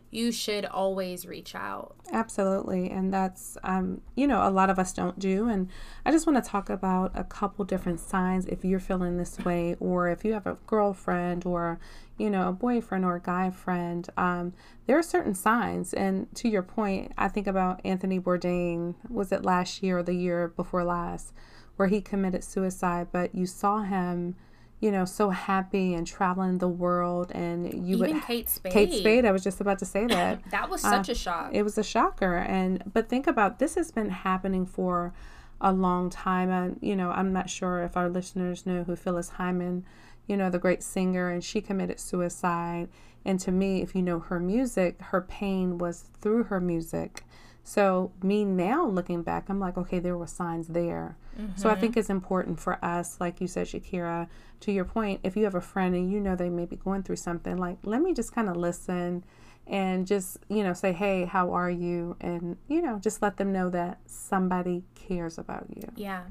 you 0.09 0.31
should 0.31 0.65
always 0.65 1.25
reach 1.25 1.53
out. 1.53 1.95
Absolutely. 2.11 2.89
And 2.89 3.13
that's, 3.13 3.57
um, 3.63 4.01
you 4.15 4.27
know, 4.27 4.47
a 4.47 4.49
lot 4.49 4.69
of 4.69 4.79
us 4.79 4.93
don't 4.93 5.19
do. 5.19 5.49
And 5.49 5.69
I 6.05 6.11
just 6.11 6.25
want 6.25 6.43
to 6.43 6.49
talk 6.49 6.69
about 6.69 7.11
a 7.13 7.23
couple 7.23 7.65
different 7.65 7.99
signs 7.99 8.45
if 8.45 8.63
you're 8.63 8.79
feeling 8.79 9.17
this 9.17 9.37
way, 9.39 9.75
or 9.79 10.09
if 10.09 10.23
you 10.23 10.33
have 10.33 10.47
a 10.47 10.57
girlfriend 10.65 11.45
or, 11.45 11.79
you 12.17 12.29
know, 12.29 12.47
a 12.47 12.53
boyfriend 12.53 13.03
or 13.03 13.15
a 13.15 13.21
guy 13.21 13.49
friend. 13.49 14.09
Um, 14.15 14.53
there 14.85 14.97
are 14.97 15.03
certain 15.03 15.35
signs. 15.35 15.93
And 15.93 16.33
to 16.35 16.47
your 16.47 16.63
point, 16.63 17.11
I 17.17 17.27
think 17.27 17.47
about 17.47 17.81
Anthony 17.83 18.19
Bourdain, 18.19 18.95
was 19.09 19.31
it 19.31 19.43
last 19.43 19.83
year 19.83 19.99
or 19.99 20.03
the 20.03 20.15
year 20.15 20.47
before 20.47 20.83
last? 20.85 21.33
where 21.77 21.87
he 21.87 22.01
committed 22.01 22.43
suicide, 22.43 23.07
but 23.11 23.33
you 23.33 23.45
saw 23.45 23.83
him 23.83 24.35
you 24.79 24.91
know, 24.91 25.05
so 25.05 25.31
happy 25.31 25.95
and 25.95 26.05
traveling 26.05 26.59
the 26.59 26.67
world. 26.67 27.31
And 27.33 27.87
you 27.87 27.97
Even 27.97 28.15
would 28.15 28.23
Kate 28.23 28.49
Spade. 28.49 28.71
Kate 28.71 28.93
Spade. 28.93 29.25
I 29.25 29.31
was 29.31 29.43
just 29.43 29.59
about 29.59 29.79
to 29.79 29.85
say 29.85 30.05
that. 30.07 30.41
that 30.51 30.69
was 30.69 30.81
such 30.81 31.09
uh, 31.09 31.13
a 31.13 31.15
shock. 31.15 31.49
It 31.53 31.63
was 31.63 31.77
a 31.77 31.83
shocker. 31.83 32.37
And 32.37 32.83
but 32.93 33.09
think 33.09 33.27
about 33.27 33.59
this 33.59 33.75
has 33.75 33.91
been 33.91 34.09
happening 34.09 34.65
for 34.65 35.13
a 35.59 35.73
long 35.73 36.09
time. 36.09 36.49
And 36.49 36.77
you 36.81 36.95
know, 36.95 37.09
I'm 37.09 37.33
not 37.33 37.49
sure 37.49 37.81
if 37.81 37.97
our 37.97 38.09
listeners 38.09 38.65
know 38.65 38.83
who 38.83 38.95
Phyllis 38.95 39.29
Hyman, 39.29 39.85
you 40.27 40.37
know, 40.37 40.49
the 40.49 40.59
great 40.59 40.83
singer, 40.83 41.29
and 41.29 41.43
she 41.43 41.59
committed 41.61 41.99
suicide. 41.99 42.89
And 43.25 43.39
to 43.41 43.51
me, 43.51 43.81
if 43.81 43.95
you 43.95 44.01
know 44.01 44.19
her 44.19 44.39
music, 44.39 45.01
her 45.01 45.21
pain 45.21 45.77
was 45.79 46.05
through 46.21 46.43
her 46.45 46.61
music. 46.61 47.23
So, 47.63 48.13
me 48.23 48.45
now 48.45 48.85
looking 48.85 49.23
back, 49.23 49.49
I'm 49.49 49.59
like, 49.59 49.77
okay, 49.77 49.99
there 49.99 50.15
were 50.17 50.27
signs 50.27 50.69
there. 50.69 51.17
So, 51.55 51.69
I 51.69 51.75
think 51.75 51.97
it's 51.97 52.09
important 52.09 52.59
for 52.59 52.83
us, 52.83 53.17
like 53.19 53.41
you 53.41 53.47
said, 53.47 53.67
Shakira, 53.67 54.27
to 54.61 54.71
your 54.71 54.85
point, 54.85 55.19
if 55.23 55.35
you 55.35 55.43
have 55.43 55.55
a 55.55 55.61
friend 55.61 55.95
and 55.95 56.11
you 56.11 56.19
know 56.19 56.35
they 56.35 56.49
may 56.49 56.65
be 56.65 56.75
going 56.75 57.03
through 57.03 57.17
something, 57.17 57.57
like, 57.57 57.77
let 57.83 58.01
me 58.01 58.13
just 58.13 58.33
kind 58.33 58.49
of 58.49 58.55
listen 58.55 59.23
and 59.67 60.07
just, 60.07 60.37
you 60.49 60.63
know, 60.63 60.73
say, 60.73 60.93
hey, 60.93 61.25
how 61.25 61.51
are 61.53 61.69
you? 61.69 62.15
And, 62.21 62.57
you 62.67 62.81
know, 62.81 62.99
just 62.99 63.21
let 63.21 63.37
them 63.37 63.51
know 63.51 63.69
that 63.69 63.99
somebody 64.05 64.83
cares 64.95 65.37
about 65.37 65.65
you. 65.75 65.89
Yeah. 65.95 66.23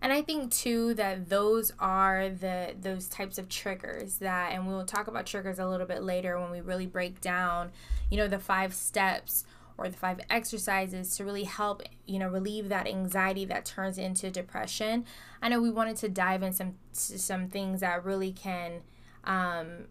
And 0.00 0.12
I 0.12 0.22
think 0.22 0.52
too 0.52 0.94
that 0.94 1.28
those 1.28 1.72
are 1.80 2.28
the 2.28 2.74
those 2.80 3.08
types 3.08 3.36
of 3.36 3.48
triggers 3.48 4.18
that 4.18 4.52
and 4.52 4.66
we'll 4.68 4.84
talk 4.84 5.08
about 5.08 5.26
triggers 5.26 5.58
a 5.58 5.66
little 5.66 5.86
bit 5.86 6.04
later 6.04 6.38
when 6.38 6.50
we 6.50 6.60
really 6.60 6.86
break 6.86 7.20
down, 7.20 7.72
you 8.10 8.16
know, 8.16 8.28
the 8.28 8.38
five 8.38 8.74
steps 8.74 9.44
or 9.78 9.88
the 9.88 9.96
five 9.96 10.20
exercises 10.28 11.16
to 11.16 11.24
really 11.24 11.44
help 11.44 11.82
you 12.04 12.18
know 12.18 12.28
relieve 12.28 12.68
that 12.68 12.86
anxiety 12.86 13.44
that 13.46 13.64
turns 13.64 13.96
into 13.96 14.30
depression. 14.30 15.04
I 15.40 15.48
know 15.48 15.60
we 15.60 15.70
wanted 15.70 15.96
to 15.98 16.08
dive 16.08 16.42
in 16.42 16.52
some 16.52 16.74
some 16.92 17.48
things 17.48 17.80
that 17.80 18.04
really 18.04 18.32
can 18.32 18.82
um, 19.24 19.86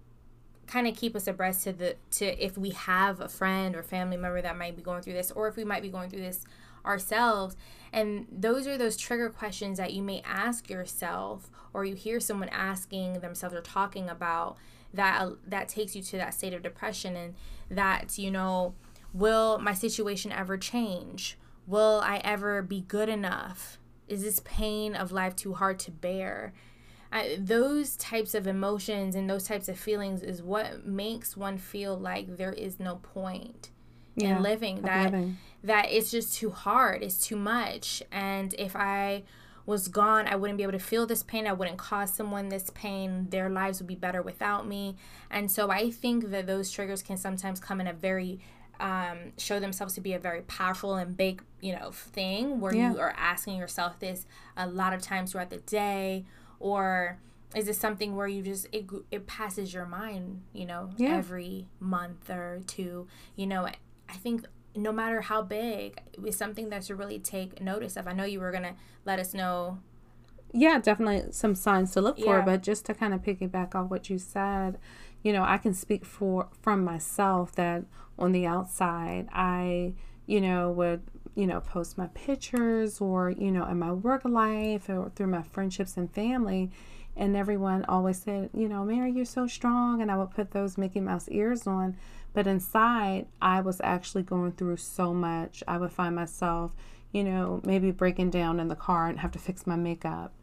kind 0.67 0.87
of 0.87 0.95
keep 0.95 1.15
us 1.15 1.25
abreast 1.25 1.63
to 1.63 1.73
the 1.73 1.95
to 2.11 2.25
if 2.43 2.57
we 2.57 2.71
have 2.71 3.21
a 3.21 3.29
friend 3.29 3.75
or 3.75 3.81
family 3.81 4.17
member 4.17 4.41
that 4.41 4.57
might 4.57 4.75
be 4.75 4.81
going 4.81 5.01
through 5.01 5.13
this 5.13 5.31
or 5.31 5.47
if 5.47 5.55
we 5.55 5.63
might 5.63 5.81
be 5.81 5.89
going 5.89 6.09
through 6.09 6.21
this 6.21 6.45
ourselves. 6.85 7.55
And 7.93 8.27
those 8.31 8.67
are 8.67 8.77
those 8.77 8.97
trigger 8.97 9.29
questions 9.29 9.77
that 9.77 9.93
you 9.93 10.01
may 10.01 10.21
ask 10.25 10.69
yourself 10.69 11.49
or 11.73 11.85
you 11.85 11.95
hear 11.95 12.19
someone 12.19 12.49
asking 12.49 13.19
themselves 13.19 13.55
or 13.55 13.61
talking 13.61 14.09
about 14.09 14.57
that 14.93 15.29
that 15.45 15.67
takes 15.69 15.95
you 15.95 16.01
to 16.01 16.17
that 16.17 16.33
state 16.33 16.53
of 16.53 16.63
depression 16.63 17.15
and 17.15 17.35
that 17.69 18.17
you 18.17 18.31
know 18.31 18.73
Will 19.13 19.57
my 19.59 19.73
situation 19.73 20.31
ever 20.31 20.57
change? 20.57 21.37
Will 21.65 22.01
I 22.03 22.21
ever 22.23 22.61
be 22.61 22.81
good 22.81 23.09
enough? 23.09 23.77
Is 24.07 24.23
this 24.23 24.39
pain 24.41 24.95
of 24.95 25.11
life 25.11 25.35
too 25.35 25.53
hard 25.53 25.79
to 25.79 25.91
bear? 25.91 26.53
I, 27.11 27.37
those 27.39 27.95
types 27.95 28.33
of 28.35 28.47
emotions 28.47 29.15
and 29.15 29.29
those 29.29 29.45
types 29.45 29.69
of 29.69 29.79
feelings 29.79 30.21
is 30.21 30.43
what 30.43 30.85
makes 30.85 31.37
one 31.37 31.57
feel 31.57 31.97
like 31.97 32.37
there 32.37 32.51
is 32.51 32.79
no 32.79 32.97
point 32.97 33.69
yeah, 34.17 34.37
in 34.37 34.43
living 34.43 34.81
that 34.81 35.11
living. 35.11 35.37
that 35.63 35.91
it's 35.91 36.11
just 36.11 36.35
too 36.35 36.49
hard 36.49 37.03
it's 37.03 37.25
too 37.25 37.35
much 37.35 38.01
and 38.11 38.55
if 38.57 38.75
i 38.75 39.23
was 39.65 39.87
gone 39.87 40.27
i 40.27 40.35
wouldn't 40.35 40.57
be 40.57 40.63
able 40.63 40.73
to 40.73 40.79
feel 40.79 41.05
this 41.05 41.23
pain 41.23 41.45
i 41.45 41.53
wouldn't 41.53 41.77
cause 41.77 42.11
someone 42.11 42.49
this 42.49 42.71
pain 42.71 43.27
their 43.29 43.49
lives 43.49 43.79
would 43.79 43.87
be 43.87 43.95
better 43.95 44.21
without 44.21 44.67
me 44.67 44.95
and 45.29 45.51
so 45.51 45.69
i 45.69 45.91
think 45.91 46.31
that 46.31 46.47
those 46.47 46.71
triggers 46.71 47.03
can 47.03 47.15
sometimes 47.15 47.59
come 47.59 47.79
in 47.79 47.87
a 47.87 47.93
very 47.93 48.39
um, 48.79 49.33
show 49.37 49.59
themselves 49.59 49.93
to 49.95 50.01
be 50.01 50.13
a 50.13 50.19
very 50.19 50.41
powerful 50.41 50.95
and 50.95 51.15
big, 51.15 51.43
you 51.61 51.73
know, 51.73 51.91
thing 51.91 52.59
where 52.59 52.73
yeah. 52.73 52.91
you 52.91 52.99
are 52.99 53.13
asking 53.17 53.57
yourself 53.57 53.99
this 53.99 54.25
a 54.55 54.67
lot 54.67 54.93
of 54.93 55.01
times 55.01 55.31
throughout 55.31 55.49
the 55.49 55.57
day, 55.57 56.25
or 56.59 57.19
is 57.55 57.65
this 57.65 57.77
something 57.77 58.15
where 58.15 58.27
you 58.27 58.41
just 58.41 58.67
it, 58.71 58.85
it 59.11 59.27
passes 59.27 59.73
your 59.73 59.85
mind, 59.85 60.41
you 60.53 60.65
know, 60.65 60.89
yeah. 60.97 61.15
every 61.15 61.67
month 61.79 62.29
or 62.29 62.61
two, 62.67 63.07
you 63.35 63.47
know? 63.47 63.67
I 64.09 64.13
think 64.13 64.45
no 64.75 64.91
matter 64.91 65.21
how 65.21 65.41
big, 65.41 65.99
it's 66.23 66.37
something 66.37 66.69
that 66.69 66.85
should 66.85 66.99
really 66.99 67.19
take 67.19 67.61
notice 67.61 67.97
of. 67.97 68.07
I 68.07 68.13
know 68.13 68.23
you 68.23 68.39
were 68.39 68.51
gonna 68.51 68.75
let 69.05 69.19
us 69.19 69.33
know. 69.33 69.79
Yeah, 70.53 70.79
definitely 70.79 71.31
some 71.31 71.55
signs 71.55 71.91
to 71.91 72.01
look 72.01 72.19
for, 72.19 72.41
but 72.41 72.63
just 72.63 72.85
to 72.85 72.93
kind 72.93 73.13
of 73.13 73.21
piggyback 73.21 73.75
off 73.75 73.89
what 73.89 74.09
you 74.09 74.17
said, 74.17 74.77
you 75.23 75.33
know, 75.33 75.43
I 75.43 75.57
can 75.57 75.73
speak 75.73 76.05
for 76.05 76.47
from 76.61 76.83
myself 76.83 77.53
that 77.53 77.83
on 78.17 78.31
the 78.31 78.45
outside, 78.45 79.27
I, 79.31 79.93
you 80.25 80.41
know, 80.41 80.71
would, 80.71 81.01
you 81.35 81.45
know, 81.45 81.61
post 81.61 81.97
my 81.97 82.07
pictures 82.07 82.99
or, 82.99 83.29
you 83.31 83.51
know, 83.51 83.65
in 83.65 83.79
my 83.79 83.91
work 83.91 84.25
life 84.25 84.89
or 84.89 85.11
through 85.15 85.27
my 85.27 85.43
friendships 85.43 85.97
and 85.97 86.11
family. 86.11 86.71
And 87.15 87.35
everyone 87.35 87.83
always 87.85 88.21
said, 88.21 88.51
you 88.53 88.69
know, 88.69 88.83
Mary, 88.85 89.11
you're 89.11 89.25
so 89.25 89.47
strong. 89.47 90.01
And 90.01 90.11
I 90.11 90.17
would 90.17 90.31
put 90.31 90.51
those 90.51 90.77
Mickey 90.77 90.99
Mouse 90.99 91.27
ears 91.29 91.65
on. 91.65 91.97
But 92.33 92.45
inside, 92.45 93.25
I 93.41 93.61
was 93.61 93.81
actually 93.83 94.23
going 94.23 94.51
through 94.51 94.77
so 94.77 95.13
much. 95.13 95.63
I 95.67 95.77
would 95.79 95.91
find 95.91 96.15
myself, 96.15 96.73
you 97.11 97.23
know, 97.23 97.61
maybe 97.65 97.89
breaking 97.89 98.29
down 98.29 98.59
in 98.59 98.67
the 98.67 98.75
car 98.75 99.07
and 99.07 99.19
have 99.19 99.31
to 99.31 99.39
fix 99.39 99.65
my 99.65 99.75
makeup. 99.75 100.33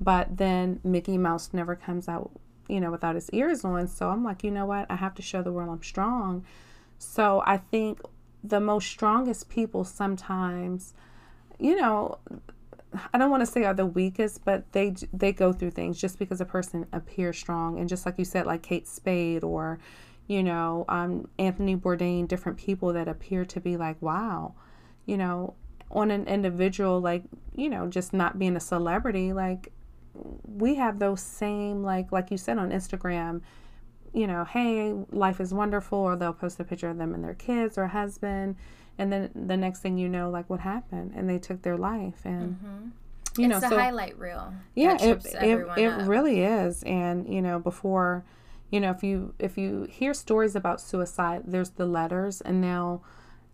But 0.00 0.38
then 0.38 0.80
Mickey 0.82 1.18
Mouse 1.18 1.50
never 1.52 1.76
comes 1.76 2.08
out, 2.08 2.30
you 2.72 2.80
know, 2.80 2.90
without 2.90 3.14
his 3.14 3.28
ears 3.30 3.64
on. 3.64 3.86
So 3.86 4.08
I'm 4.08 4.24
like, 4.24 4.42
you 4.42 4.50
know 4.50 4.66
what? 4.66 4.86
I 4.90 4.96
have 4.96 5.14
to 5.16 5.22
show 5.22 5.42
the 5.42 5.52
world 5.52 5.70
I'm 5.70 5.82
strong. 5.82 6.44
So 6.98 7.42
I 7.46 7.58
think 7.58 8.00
the 8.42 8.60
most 8.60 8.88
strongest 8.88 9.48
people 9.48 9.84
sometimes, 9.84 10.94
you 11.58 11.76
know, 11.76 12.18
I 13.12 13.18
don't 13.18 13.30
want 13.30 13.42
to 13.42 13.46
say 13.46 13.64
are 13.64 13.74
the 13.74 13.86
weakest, 13.86 14.44
but 14.44 14.70
they 14.72 14.94
they 15.12 15.32
go 15.32 15.52
through 15.52 15.72
things 15.72 16.00
just 16.00 16.18
because 16.18 16.40
a 16.40 16.44
person 16.44 16.86
appears 16.92 17.38
strong, 17.38 17.78
and 17.78 17.88
just 17.88 18.04
like 18.04 18.18
you 18.18 18.24
said, 18.24 18.46
like 18.46 18.62
Kate 18.62 18.86
Spade 18.86 19.44
or, 19.44 19.78
you 20.26 20.42
know, 20.42 20.84
um, 20.88 21.28
Anthony 21.38 21.74
Bourdain, 21.74 22.28
different 22.28 22.58
people 22.58 22.92
that 22.92 23.08
appear 23.08 23.44
to 23.46 23.60
be 23.60 23.76
like, 23.78 24.00
wow, 24.02 24.54
you 25.06 25.16
know, 25.16 25.54
on 25.92 26.10
an 26.10 26.26
individual 26.26 27.00
like 27.00 27.22
you 27.54 27.68
know 27.68 27.86
just 27.86 28.12
not 28.12 28.38
being 28.38 28.56
a 28.56 28.60
celebrity 28.60 29.32
like 29.32 29.70
we 30.14 30.74
have 30.74 30.98
those 30.98 31.20
same 31.20 31.82
like 31.82 32.12
like 32.12 32.30
you 32.30 32.36
said 32.36 32.58
on 32.58 32.70
Instagram 32.70 33.40
you 34.12 34.26
know, 34.26 34.44
hey, 34.44 34.92
life 35.10 35.40
is 35.40 35.54
wonderful, 35.54 35.98
or 35.98 36.16
they'll 36.16 36.32
post 36.32 36.60
a 36.60 36.64
picture 36.64 36.88
of 36.88 36.98
them 36.98 37.14
and 37.14 37.24
their 37.24 37.34
kids 37.34 37.78
or 37.78 37.86
husband, 37.88 38.56
and 38.98 39.12
then 39.12 39.30
the 39.34 39.56
next 39.56 39.80
thing 39.80 39.96
you 39.96 40.08
know, 40.08 40.30
like 40.30 40.48
what 40.50 40.60
happened, 40.60 41.12
and 41.16 41.28
they 41.28 41.38
took 41.38 41.62
their 41.62 41.78
life, 41.78 42.20
and 42.24 42.56
mm-hmm. 42.56 43.40
you 43.40 43.46
it's 43.46 43.54
know, 43.54 43.60
the 43.60 43.68
so, 43.68 43.78
highlight 43.78 44.18
reel. 44.18 44.52
Yeah, 44.74 44.96
it 45.00 45.24
it, 45.40 45.78
it 45.78 46.06
really 46.06 46.42
is, 46.42 46.82
and 46.82 47.26
you 47.32 47.40
know, 47.40 47.58
before, 47.58 48.24
you 48.70 48.80
know, 48.80 48.90
if 48.90 49.02
you 49.02 49.34
if 49.38 49.56
you 49.56 49.86
hear 49.90 50.12
stories 50.12 50.54
about 50.54 50.80
suicide, 50.80 51.44
there's 51.46 51.70
the 51.70 51.86
letters, 51.86 52.42
and 52.42 52.60
now 52.60 53.00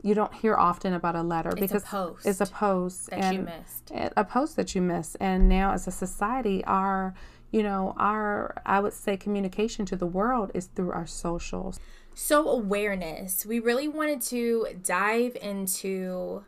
you 0.02 0.14
don't 0.14 0.33
hear 0.33 0.55
often 0.55 0.93
about 0.93 1.17
a 1.17 1.23
letter 1.23 1.50
it's 1.50 1.61
because 1.61 1.83
a 1.83 1.87
post 1.87 2.26
it's 2.26 2.40
a 2.40 2.47
post 2.47 3.11
that 3.11 3.25
and 3.25 3.37
you 3.37 3.43
missed. 3.43 3.93
A 4.17 4.25
post 4.25 4.57
that 4.57 4.75
you 4.75 4.81
missed. 4.81 5.17
And 5.19 5.49
now 5.49 5.73
as 5.73 5.87
a 5.88 5.90
society 5.90 6.64
our 6.64 7.14
you 7.50 7.62
know, 7.62 7.95
our, 7.97 8.61
I 8.67 8.81
would 8.81 8.93
say, 8.93 9.17
communication 9.17 9.87
to 9.87 9.97
the 9.97 10.07
world 10.07 10.50
is 10.55 10.67
through 10.67 10.93
our 10.93 11.07
socials. 11.07 11.81
So, 12.14 12.49
awareness. 12.49 13.47
We 13.47 13.59
really 13.59 13.88
wanted 13.88 14.21
to 14.23 14.67
dive 14.85 15.37
into 15.40 16.45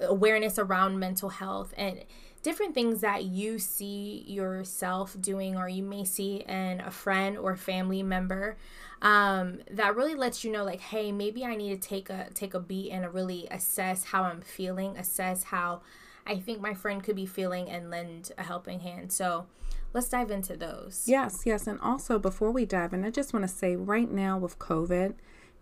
awareness 0.00 0.58
around 0.58 0.98
mental 0.98 1.28
health 1.28 1.74
and 1.76 2.04
different 2.48 2.72
things 2.72 3.02
that 3.02 3.24
you 3.24 3.58
see 3.58 4.24
yourself 4.26 5.14
doing 5.20 5.54
or 5.54 5.68
you 5.68 5.82
may 5.82 6.02
see 6.02 6.36
in 6.48 6.80
a 6.80 6.90
friend 6.90 7.36
or 7.36 7.54
family 7.54 8.02
member 8.02 8.56
um, 9.02 9.58
that 9.70 9.94
really 9.94 10.14
lets 10.14 10.42
you 10.42 10.50
know 10.50 10.64
like 10.64 10.80
hey 10.80 11.12
maybe 11.12 11.44
i 11.44 11.54
need 11.54 11.78
to 11.78 11.88
take 11.88 12.08
a 12.08 12.26
take 12.32 12.54
a 12.54 12.58
beat 12.58 12.90
and 12.90 13.12
really 13.12 13.46
assess 13.50 14.02
how 14.04 14.22
i'm 14.22 14.40
feeling 14.40 14.96
assess 14.96 15.42
how 15.42 15.82
i 16.26 16.38
think 16.38 16.58
my 16.58 16.72
friend 16.72 17.04
could 17.04 17.14
be 17.14 17.26
feeling 17.26 17.68
and 17.68 17.90
lend 17.90 18.32
a 18.38 18.42
helping 18.42 18.80
hand 18.80 19.12
so 19.12 19.44
let's 19.92 20.08
dive 20.08 20.30
into 20.30 20.54
those. 20.54 21.04
Yes, 21.06 21.42
yes. 21.46 21.66
And 21.66 21.80
also, 21.80 22.18
before 22.18 22.50
we 22.50 22.66
dive 22.66 22.92
in, 22.92 23.06
I 23.06 23.10
just 23.10 23.32
want 23.32 23.48
to 23.48 23.48
say 23.48 23.74
right 23.74 24.10
now 24.10 24.36
with 24.36 24.58
COVID 24.58 25.14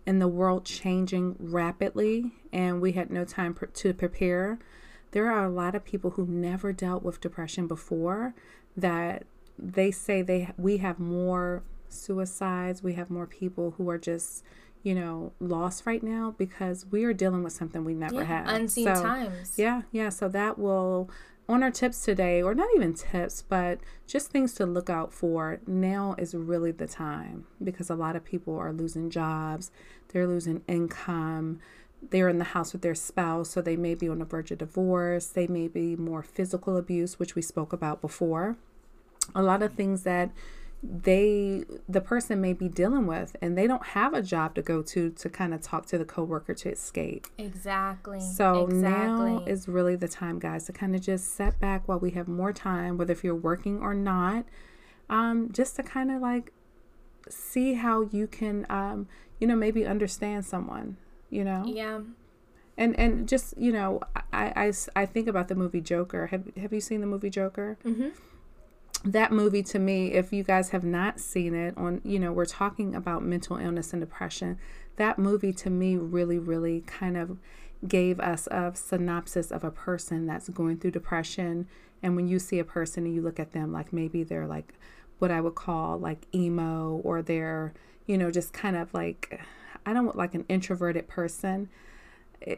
and 0.05 0.21
the 0.21 0.27
world 0.27 0.65
changing 0.65 1.37
rapidly, 1.39 2.33
and 2.51 2.81
we 2.81 2.91
had 2.91 3.09
no 3.09 3.23
time 3.23 3.55
to 3.73 3.93
prepare, 3.93 4.59
there 5.11 5.31
are 5.31 5.45
a 5.45 5.49
lot 5.49 5.75
of 5.75 5.85
people 5.85 6.11
who 6.11 6.25
never 6.25 6.71
dealt 6.73 7.03
with 7.03 7.21
depression 7.21 7.67
before 7.67 8.33
that 8.75 9.23
they 9.57 9.91
say 9.91 10.21
they 10.21 10.49
we 10.57 10.77
have 10.77 10.99
more 10.99 11.63
suicides, 11.89 12.83
we 12.83 12.93
have 12.93 13.09
more 13.09 13.25
people 13.25 13.75
who 13.77 13.89
are 13.89 13.97
just 13.97 14.43
you 14.83 14.93
know 14.93 15.33
lost 15.39 15.85
right 15.85 16.03
now 16.03 16.35
because 16.37 16.85
we 16.91 17.03
are 17.03 17.13
dealing 17.13 17.43
with 17.43 17.53
something 17.53 17.83
we 17.83 17.93
never 17.93 18.15
yeah, 18.15 18.23
had. 18.23 18.47
unseen 18.47 18.85
so, 18.85 19.01
times. 19.01 19.55
yeah 19.57 19.81
yeah 19.91 20.07
so 20.07 20.29
that 20.29 20.57
will 20.59 21.09
on 21.49 21.63
our 21.63 21.71
tips 21.71 22.03
today, 22.03 22.41
or 22.41 22.53
not 22.53 22.67
even 22.75 22.93
tips, 22.93 23.41
but 23.41 23.79
just 24.05 24.31
things 24.31 24.53
to 24.53 24.65
look 24.65 24.89
out 24.89 25.13
for, 25.13 25.59
now 25.65 26.15
is 26.17 26.35
really 26.35 26.71
the 26.71 26.87
time 26.87 27.45
because 27.63 27.89
a 27.89 27.95
lot 27.95 28.15
of 28.15 28.23
people 28.23 28.57
are 28.57 28.73
losing 28.73 29.09
jobs, 29.09 29.71
they're 30.09 30.27
losing 30.27 30.61
income, 30.67 31.59
they're 32.09 32.29
in 32.29 32.37
the 32.37 32.45
house 32.45 32.73
with 32.73 32.81
their 32.81 32.95
spouse, 32.95 33.49
so 33.49 33.61
they 33.61 33.75
may 33.75 33.95
be 33.95 34.07
on 34.07 34.19
the 34.19 34.25
verge 34.25 34.51
of 34.51 34.59
divorce. 34.59 35.27
They 35.27 35.47
may 35.47 35.67
be 35.67 35.95
more 35.95 36.23
physical 36.23 36.77
abuse, 36.77 37.19
which 37.19 37.35
we 37.35 37.41
spoke 37.41 37.73
about 37.73 38.01
before. 38.01 38.57
A 39.35 39.41
lot 39.41 39.61
of 39.61 39.73
things 39.73 40.03
that 40.03 40.31
they 40.83 41.65
the 41.89 41.99
person 41.99 42.39
may 42.39 42.53
be 42.53 42.69
dealing 42.69 43.07
with 43.07 43.35
and 43.41 43.57
they 43.57 43.65
don't 43.65 43.87
have 43.87 44.13
a 44.13 44.21
job 44.21 44.53
to 44.53 44.61
go 44.61 44.83
to 44.83 45.09
to 45.09 45.27
kind 45.27 45.51
of 45.53 45.59
talk 45.59 45.87
to 45.87 45.97
the 45.97 46.05
coworker 46.05 46.53
to 46.53 46.69
escape. 46.69 47.27
Exactly. 47.37 48.19
So 48.19 48.67
exactly. 48.67 49.31
now 49.33 49.43
is 49.45 49.67
really 49.67 49.95
the 49.95 50.07
time 50.07 50.37
guys 50.37 50.65
to 50.65 50.73
kind 50.73 50.95
of 50.95 51.01
just 51.01 51.33
set 51.33 51.59
back 51.59 51.87
while 51.87 51.99
we 51.99 52.11
have 52.11 52.27
more 52.27 52.53
time 52.53 52.97
whether 52.97 53.11
if 53.11 53.23
you're 53.23 53.35
working 53.35 53.79
or 53.79 53.95
not 53.95 54.45
um 55.09 55.51
just 55.51 55.75
to 55.77 55.83
kind 55.83 56.11
of 56.11 56.21
like 56.21 56.53
see 57.27 57.73
how 57.73 58.01
you 58.01 58.27
can 58.27 58.65
um 58.69 59.07
you 59.39 59.47
know 59.47 59.55
maybe 59.55 59.85
understand 59.85 60.45
someone, 60.45 60.97
you 61.29 61.43
know? 61.43 61.63
Yeah. 61.65 62.01
And 62.77 62.97
and 62.99 63.27
just, 63.27 63.57
you 63.57 63.71
know, 63.71 64.01
I 64.31 64.71
I, 64.95 65.01
I 65.01 65.05
think 65.05 65.27
about 65.27 65.47
the 65.47 65.55
movie 65.55 65.81
Joker. 65.81 66.27
Have 66.27 66.43
have 66.57 66.73
you 66.73 66.81
seen 66.81 67.01
the 67.01 67.07
movie 67.07 67.29
Joker? 67.29 67.77
Mhm 67.83 68.11
that 69.03 69.31
movie 69.31 69.63
to 69.63 69.79
me 69.79 70.13
if 70.13 70.33
you 70.33 70.43
guys 70.43 70.69
have 70.69 70.83
not 70.83 71.19
seen 71.19 71.53
it 71.53 71.73
on 71.77 72.01
you 72.03 72.19
know 72.19 72.31
we're 72.31 72.45
talking 72.45 72.95
about 72.95 73.23
mental 73.23 73.57
illness 73.57 73.93
and 73.93 74.01
depression 74.01 74.57
that 74.95 75.19
movie 75.19 75.53
to 75.53 75.69
me 75.69 75.95
really 75.95 76.39
really 76.39 76.81
kind 76.81 77.15
of 77.15 77.37
gave 77.87 78.19
us 78.19 78.47
a 78.47 78.71
synopsis 78.75 79.51
of 79.51 79.63
a 79.63 79.71
person 79.71 80.25
that's 80.25 80.49
going 80.49 80.77
through 80.77 80.91
depression 80.91 81.67
and 82.01 82.15
when 82.15 82.27
you 82.27 82.39
see 82.39 82.59
a 82.59 82.63
person 82.63 83.05
and 83.05 83.13
you 83.13 83.21
look 83.21 83.39
at 83.39 83.51
them 83.51 83.71
like 83.71 83.93
maybe 83.93 84.23
they're 84.23 84.47
like 84.47 84.73
what 85.19 85.29
i 85.31 85.39
would 85.39 85.55
call 85.55 85.97
like 85.97 86.25
emo 86.33 86.99
or 87.03 87.21
they're 87.21 87.73
you 88.07 88.17
know 88.17 88.31
just 88.31 88.51
kind 88.51 88.75
of 88.75 88.91
like 88.93 89.39
i 89.87 89.93
don't 89.93 90.15
like 90.15 90.35
an 90.35 90.45
introverted 90.47 91.07
person 91.07 91.69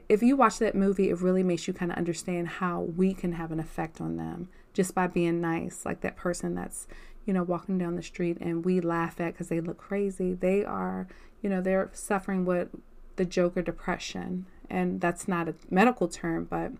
if 0.09 0.21
you 0.21 0.35
watch 0.35 0.59
that 0.59 0.75
movie 0.75 1.09
it 1.09 1.21
really 1.21 1.43
makes 1.43 1.65
you 1.65 1.73
kind 1.73 1.91
of 1.91 1.97
understand 1.97 2.47
how 2.47 2.81
we 2.81 3.13
can 3.13 3.31
have 3.31 3.51
an 3.51 3.59
effect 3.59 4.01
on 4.01 4.17
them 4.17 4.49
just 4.73 4.95
by 4.95 5.07
being 5.07 5.41
nice. 5.41 5.85
Like 5.85 6.01
that 6.01 6.15
person 6.15 6.55
that's, 6.55 6.87
you 7.25 7.33
know, 7.33 7.43
walking 7.43 7.77
down 7.77 7.95
the 7.95 8.03
street 8.03 8.37
and 8.39 8.63
we 8.63 8.79
laugh 8.79 9.19
at 9.19 9.33
because 9.33 9.49
they 9.49 9.59
look 9.59 9.77
crazy. 9.77 10.33
They 10.33 10.63
are, 10.63 11.07
you 11.41 11.49
know, 11.49 11.61
they're 11.61 11.89
suffering 11.93 12.45
with 12.45 12.69
the 13.15 13.25
Joker 13.25 13.61
depression. 13.61 14.45
And 14.69 15.01
that's 15.01 15.27
not 15.27 15.49
a 15.49 15.55
medical 15.69 16.07
term, 16.07 16.45
but, 16.45 16.71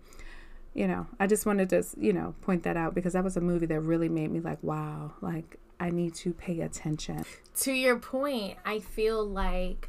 you 0.74 0.88
know, 0.88 1.08
I 1.20 1.28
just 1.28 1.46
wanted 1.46 1.70
to, 1.72 1.84
you 1.98 2.14
know, 2.14 2.36
point 2.42 2.64
that 2.64 2.78
out 2.78 2.94
because 2.94 3.14
that 3.14 3.24
was 3.24 3.36
a 3.36 3.42
movie 3.42 3.66
that 3.66 3.82
really 3.82 4.10
made 4.10 4.32
me 4.32 4.40
like, 4.40 4.64
wow, 4.64 5.14
like 5.22 5.58
I 5.80 5.90
need 5.90 6.14
to 6.16 6.34
pay 6.34 6.62
attention. 6.62 7.24
To 7.62 7.74
your 7.74 7.98
point, 7.98 8.58
I 8.64 8.80
feel 8.80 9.26
like 9.26 9.89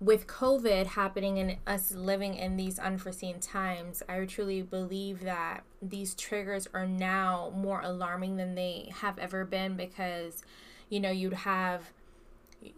with 0.00 0.28
COVID 0.28 0.86
happening 0.86 1.38
and 1.38 1.56
us 1.66 1.92
living 1.92 2.34
in 2.34 2.56
these 2.56 2.78
unforeseen 2.78 3.40
times, 3.40 4.02
I 4.08 4.24
truly 4.26 4.62
believe 4.62 5.22
that 5.22 5.64
these 5.82 6.14
triggers 6.14 6.68
are 6.72 6.86
now 6.86 7.52
more 7.54 7.80
alarming 7.80 8.36
than 8.36 8.54
they 8.54 8.92
have 9.00 9.18
ever 9.18 9.44
been 9.44 9.76
because, 9.76 10.44
you 10.88 11.00
know, 11.00 11.10
you'd 11.10 11.32
have, 11.32 11.92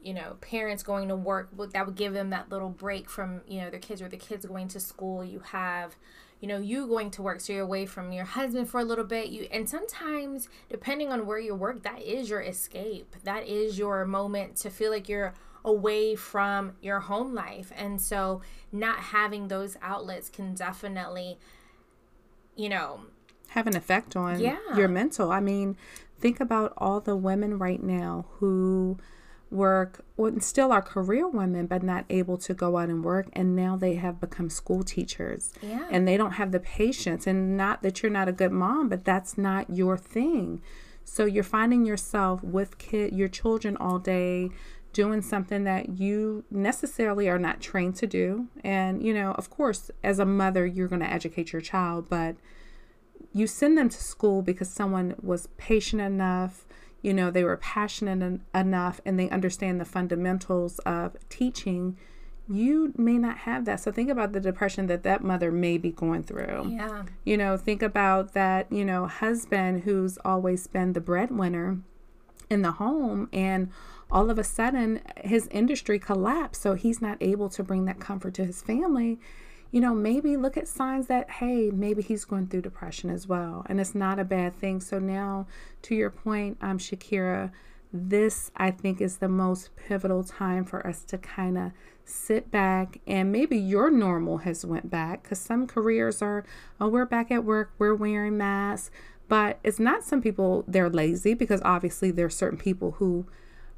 you 0.02 0.14
know, 0.14 0.38
parents 0.40 0.82
going 0.82 1.08
to 1.08 1.16
work 1.16 1.50
that 1.72 1.84
would 1.84 1.96
give 1.96 2.14
them 2.14 2.30
that 2.30 2.50
little 2.50 2.70
break 2.70 3.10
from, 3.10 3.42
you 3.46 3.60
know, 3.60 3.68
their 3.68 3.80
kids 3.80 4.00
or 4.00 4.08
the 4.08 4.16
kids 4.16 4.46
going 4.46 4.68
to 4.68 4.80
school. 4.80 5.22
You 5.22 5.40
have, 5.40 5.96
you 6.40 6.48
know, 6.48 6.58
you 6.58 6.86
going 6.86 7.10
to 7.12 7.22
work, 7.22 7.40
so 7.40 7.52
you're 7.52 7.62
away 7.62 7.84
from 7.84 8.12
your 8.12 8.24
husband 8.24 8.70
for 8.70 8.80
a 8.80 8.84
little 8.84 9.04
bit. 9.04 9.28
You 9.28 9.46
and 9.52 9.68
sometimes, 9.68 10.48
depending 10.70 11.12
on 11.12 11.26
where 11.26 11.38
you 11.38 11.54
work, 11.54 11.82
that 11.82 12.00
is 12.00 12.30
your 12.30 12.40
escape. 12.40 13.14
That 13.24 13.46
is 13.46 13.78
your 13.78 14.06
moment 14.06 14.56
to 14.56 14.70
feel 14.70 14.90
like 14.90 15.06
you're 15.06 15.34
away 15.64 16.14
from 16.14 16.72
your 16.80 17.00
home 17.00 17.34
life. 17.34 17.72
And 17.76 18.00
so 18.00 18.42
not 18.72 18.98
having 18.98 19.48
those 19.48 19.76
outlets 19.82 20.28
can 20.28 20.54
definitely, 20.54 21.38
you 22.56 22.68
know, 22.68 23.00
have 23.48 23.66
an 23.66 23.76
effect 23.76 24.16
on 24.16 24.40
yeah. 24.40 24.58
your 24.76 24.88
mental. 24.88 25.32
I 25.32 25.40
mean, 25.40 25.76
think 26.18 26.40
about 26.40 26.72
all 26.76 27.00
the 27.00 27.16
women 27.16 27.58
right 27.58 27.82
now 27.82 28.26
who 28.38 28.98
work 29.50 30.04
well, 30.16 30.38
still 30.38 30.70
are 30.70 30.80
career 30.80 31.26
women 31.26 31.66
but 31.66 31.82
not 31.82 32.04
able 32.08 32.38
to 32.38 32.54
go 32.54 32.76
out 32.76 32.88
and 32.88 33.04
work 33.04 33.28
and 33.32 33.56
now 33.56 33.76
they 33.76 33.96
have 33.96 34.20
become 34.20 34.48
school 34.48 34.84
teachers 34.84 35.52
yeah. 35.60 35.88
and 35.90 36.06
they 36.06 36.16
don't 36.16 36.32
have 36.32 36.52
the 36.52 36.60
patience 36.60 37.26
and 37.26 37.56
not 37.56 37.82
that 37.82 38.00
you're 38.00 38.12
not 38.12 38.28
a 38.28 38.32
good 38.32 38.52
mom 38.52 38.88
but 38.88 39.04
that's 39.04 39.36
not 39.36 39.68
your 39.68 39.98
thing 39.98 40.62
so 41.04 41.24
you're 41.24 41.42
finding 41.42 41.84
yourself 41.84 42.42
with 42.44 42.78
kid 42.78 43.12
your 43.12 43.26
children 43.26 43.76
all 43.78 43.98
day 43.98 44.48
doing 44.92 45.22
something 45.22 45.64
that 45.64 45.98
you 46.00 46.44
necessarily 46.50 47.28
are 47.28 47.38
not 47.38 47.60
trained 47.60 47.96
to 47.96 48.06
do. 48.06 48.48
And, 48.64 49.02
you 49.02 49.14
know, 49.14 49.32
of 49.32 49.50
course, 49.50 49.90
as 50.02 50.18
a 50.18 50.24
mother, 50.24 50.66
you're 50.66 50.88
going 50.88 51.02
to 51.02 51.10
educate 51.10 51.52
your 51.52 51.62
child, 51.62 52.08
but 52.08 52.36
you 53.32 53.46
send 53.46 53.78
them 53.78 53.88
to 53.88 54.02
school 54.02 54.42
because 54.42 54.68
someone 54.68 55.14
was 55.22 55.48
patient 55.56 56.02
enough, 56.02 56.66
you 57.02 57.14
know, 57.14 57.30
they 57.30 57.44
were 57.44 57.56
passionate 57.56 58.22
en- 58.22 58.44
enough, 58.54 59.00
and 59.06 59.18
they 59.18 59.30
understand 59.30 59.80
the 59.80 59.84
fundamentals 59.84 60.80
of 60.80 61.16
teaching. 61.28 61.96
You 62.48 62.92
may 62.96 63.16
not 63.16 63.38
have 63.38 63.64
that. 63.66 63.78
So 63.78 63.92
think 63.92 64.10
about 64.10 64.32
the 64.32 64.40
depression 64.40 64.88
that 64.88 65.04
that 65.04 65.22
mother 65.22 65.52
may 65.52 65.78
be 65.78 65.92
going 65.92 66.24
through. 66.24 66.72
Yeah. 66.74 67.04
You 67.24 67.36
know, 67.36 67.56
think 67.56 67.80
about 67.82 68.34
that, 68.34 68.70
you 68.72 68.84
know, 68.84 69.06
husband 69.06 69.84
who's 69.84 70.18
always 70.24 70.66
been 70.66 70.92
the 70.92 71.00
breadwinner 71.00 71.78
in 72.50 72.62
the 72.62 72.72
home 72.72 73.28
and 73.32 73.70
all 74.12 74.30
of 74.30 74.38
a 74.38 74.44
sudden 74.44 75.00
his 75.22 75.46
industry 75.48 75.98
collapsed 75.98 76.62
so 76.62 76.74
he's 76.74 77.00
not 77.00 77.18
able 77.20 77.48
to 77.48 77.62
bring 77.62 77.84
that 77.84 78.00
comfort 78.00 78.34
to 78.34 78.44
his 78.44 78.62
family. 78.62 79.18
You 79.70 79.80
know 79.80 79.94
maybe 79.94 80.36
look 80.36 80.56
at 80.56 80.68
signs 80.68 81.06
that 81.06 81.30
hey 81.30 81.70
maybe 81.70 82.02
he's 82.02 82.24
going 82.24 82.48
through 82.48 82.62
depression 82.62 83.08
as 83.10 83.26
well 83.28 83.64
and 83.68 83.80
it's 83.80 83.94
not 83.94 84.18
a 84.18 84.24
bad 84.24 84.54
thing. 84.54 84.80
So 84.80 84.98
now 84.98 85.46
to 85.82 85.94
your 85.94 86.10
point 86.10 86.58
um 86.60 86.78
shakira 86.78 87.50
this 87.92 88.52
i 88.56 88.70
think 88.70 89.00
is 89.00 89.16
the 89.16 89.28
most 89.28 89.74
pivotal 89.74 90.22
time 90.22 90.64
for 90.64 90.86
us 90.86 91.02
to 91.02 91.18
kind 91.18 91.58
of 91.58 91.72
sit 92.04 92.48
back 92.50 93.00
and 93.06 93.32
maybe 93.32 93.56
your 93.56 93.90
normal 93.90 94.38
has 94.38 94.64
went 94.64 94.90
back 94.90 95.22
because 95.22 95.38
some 95.38 95.66
careers 95.66 96.22
are 96.22 96.44
oh 96.80 96.88
we're 96.88 97.04
back 97.04 97.30
at 97.30 97.44
work 97.44 97.72
we're 97.78 97.94
wearing 97.94 98.36
masks. 98.36 98.90
But 99.28 99.60
it's 99.62 99.78
not 99.78 100.02
some 100.02 100.20
people 100.20 100.64
they're 100.66 100.90
lazy 100.90 101.34
because 101.34 101.62
obviously 101.64 102.10
there 102.10 102.26
are 102.26 102.30
certain 102.30 102.58
people 102.58 102.92
who 102.98 103.26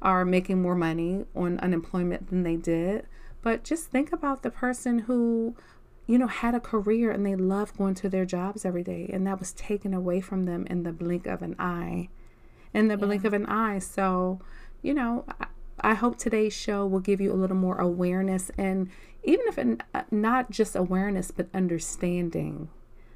are 0.03 0.25
making 0.25 0.61
more 0.61 0.75
money 0.75 1.25
on 1.35 1.59
unemployment 1.59 2.29
than 2.29 2.43
they 2.43 2.57
did. 2.57 3.07
But 3.41 3.63
just 3.63 3.87
think 3.87 4.11
about 4.11 4.43
the 4.43 4.51
person 4.51 4.99
who, 4.99 5.55
you 6.05 6.17
know, 6.17 6.27
had 6.27 6.53
a 6.53 6.59
career 6.59 7.09
and 7.09 7.25
they 7.25 7.35
love 7.35 7.75
going 7.77 7.95
to 7.95 8.09
their 8.09 8.25
jobs 8.25 8.65
every 8.65 8.83
day 8.83 9.09
and 9.11 9.25
that 9.25 9.39
was 9.39 9.53
taken 9.53 9.93
away 9.93 10.21
from 10.21 10.43
them 10.43 10.67
in 10.69 10.83
the 10.83 10.91
blink 10.91 11.25
of 11.25 11.41
an 11.41 11.55
eye. 11.57 12.09
In 12.73 12.87
the 12.87 12.95
yeah. 12.95 13.05
blink 13.05 13.25
of 13.25 13.33
an 13.33 13.45
eye. 13.45 13.79
So, 13.79 14.39
you 14.81 14.93
know, 14.93 15.25
I, 15.39 15.47
I 15.79 15.93
hope 15.95 16.17
today's 16.17 16.53
show 16.53 16.85
will 16.85 16.99
give 16.99 17.19
you 17.19 17.31
a 17.31 17.35
little 17.35 17.57
more 17.57 17.77
awareness 17.77 18.51
and 18.57 18.89
even 19.23 19.47
if 19.47 19.57
it, 19.57 19.81
uh, 19.93 20.03
not 20.11 20.51
just 20.51 20.75
awareness, 20.75 21.31
but 21.31 21.47
understanding 21.53 22.69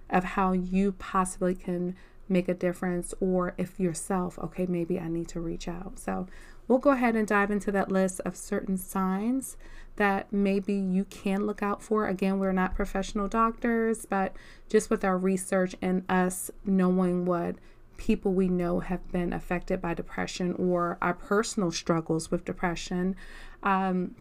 of 0.09 0.23
how 0.23 0.53
you 0.53 0.93
possibly 0.93 1.53
can 1.53 1.95
make 2.29 2.47
a 2.47 2.53
difference 2.53 3.13
or 3.19 3.53
if 3.57 3.79
yourself, 3.79 4.37
okay, 4.39 4.65
maybe 4.65 4.99
I 4.99 5.07
need 5.07 5.27
to 5.29 5.39
reach 5.39 5.67
out. 5.67 5.99
So 5.99 6.27
we'll 6.67 6.79
go 6.79 6.91
ahead 6.91 7.15
and 7.15 7.27
dive 7.27 7.51
into 7.51 7.71
that 7.71 7.91
list 7.91 8.19
of 8.25 8.35
certain 8.35 8.77
signs 8.77 9.57
that 9.97 10.31
maybe 10.31 10.73
you 10.73 11.05
can 11.05 11.45
look 11.45 11.63
out 11.63 11.81
for. 11.81 12.07
Again, 12.07 12.39
we're 12.39 12.51
not 12.51 12.75
professional 12.75 13.27
doctors, 13.27 14.05
but 14.05 14.35
just 14.69 14.89
with 14.89 15.03
our 15.03 15.17
research 15.17 15.75
and 15.81 16.03
us 16.09 16.51
knowing 16.65 17.25
what 17.25 17.55
people 17.97 18.31
we 18.33 18.47
know 18.47 18.79
have 18.79 19.11
been 19.11 19.33
affected 19.33 19.81
by 19.81 19.93
depression 19.93 20.53
or 20.53 20.97
our 21.01 21.15
personal 21.15 21.71
struggles 21.71 22.29
with 22.29 22.45
depression, 22.45 23.15
um, 23.63 24.15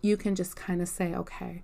you 0.00 0.16
can 0.16 0.34
just 0.34 0.56
kind 0.56 0.80
of 0.80 0.88
say, 0.88 1.14
okay, 1.14 1.62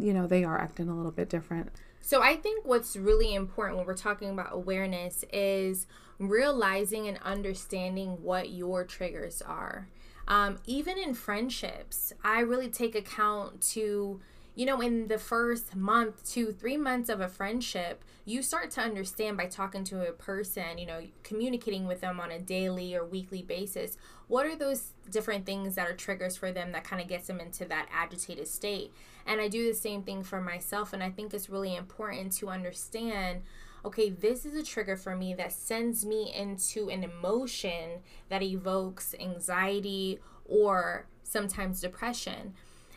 you 0.00 0.12
know, 0.14 0.26
they 0.26 0.44
are 0.44 0.58
acting 0.58 0.88
a 0.88 0.96
little 0.96 1.12
bit 1.12 1.28
different. 1.28 1.70
So 2.00 2.22
I 2.22 2.36
think 2.36 2.64
what's 2.64 2.96
really 2.96 3.34
important 3.34 3.78
when 3.78 3.86
we're 3.86 3.94
talking 3.94 4.30
about 4.30 4.48
awareness 4.52 5.24
is 5.32 5.86
realizing 6.18 7.06
and 7.08 7.18
understanding 7.18 8.22
what 8.22 8.50
your 8.50 8.84
triggers 8.84 9.42
are. 9.42 9.88
Um, 10.28 10.58
even 10.66 10.98
in 10.98 11.14
friendships, 11.14 12.12
I 12.22 12.40
really 12.40 12.68
take 12.68 12.94
account 12.94 13.60
to, 13.72 14.20
you 14.60 14.66
know, 14.66 14.82
in 14.82 15.08
the 15.08 15.16
first 15.16 15.74
month, 15.74 16.22
two, 16.30 16.52
three 16.52 16.76
months 16.76 17.08
of 17.08 17.18
a 17.18 17.28
friendship, 17.28 18.04
you 18.26 18.42
start 18.42 18.70
to 18.72 18.82
understand 18.82 19.38
by 19.38 19.46
talking 19.46 19.84
to 19.84 20.06
a 20.06 20.12
person, 20.12 20.76
you 20.76 20.84
know, 20.84 21.00
communicating 21.22 21.86
with 21.86 22.02
them 22.02 22.20
on 22.20 22.30
a 22.30 22.38
daily 22.38 22.94
or 22.94 23.02
weekly 23.02 23.40
basis. 23.40 23.96
What 24.28 24.44
are 24.44 24.54
those 24.54 24.92
different 25.08 25.46
things 25.46 25.76
that 25.76 25.88
are 25.88 25.94
triggers 25.94 26.36
for 26.36 26.52
them 26.52 26.72
that 26.72 26.84
kind 26.84 27.00
of 27.00 27.08
gets 27.08 27.26
them 27.26 27.40
into 27.40 27.64
that 27.64 27.88
agitated 27.90 28.48
state? 28.48 28.92
And 29.24 29.40
I 29.40 29.48
do 29.48 29.66
the 29.66 29.72
same 29.72 30.02
thing 30.02 30.22
for 30.22 30.42
myself. 30.42 30.92
And 30.92 31.02
I 31.02 31.08
think 31.08 31.32
it's 31.32 31.48
really 31.48 31.74
important 31.74 32.32
to 32.32 32.50
understand 32.50 33.40
okay, 33.82 34.10
this 34.10 34.44
is 34.44 34.54
a 34.54 34.62
trigger 34.62 34.94
for 34.94 35.16
me 35.16 35.32
that 35.32 35.52
sends 35.52 36.04
me 36.04 36.30
into 36.36 36.90
an 36.90 37.02
emotion 37.02 38.00
that 38.28 38.42
evokes 38.42 39.14
anxiety 39.18 40.18
or 40.44 41.06
sometimes 41.22 41.80
depression. 41.80 42.52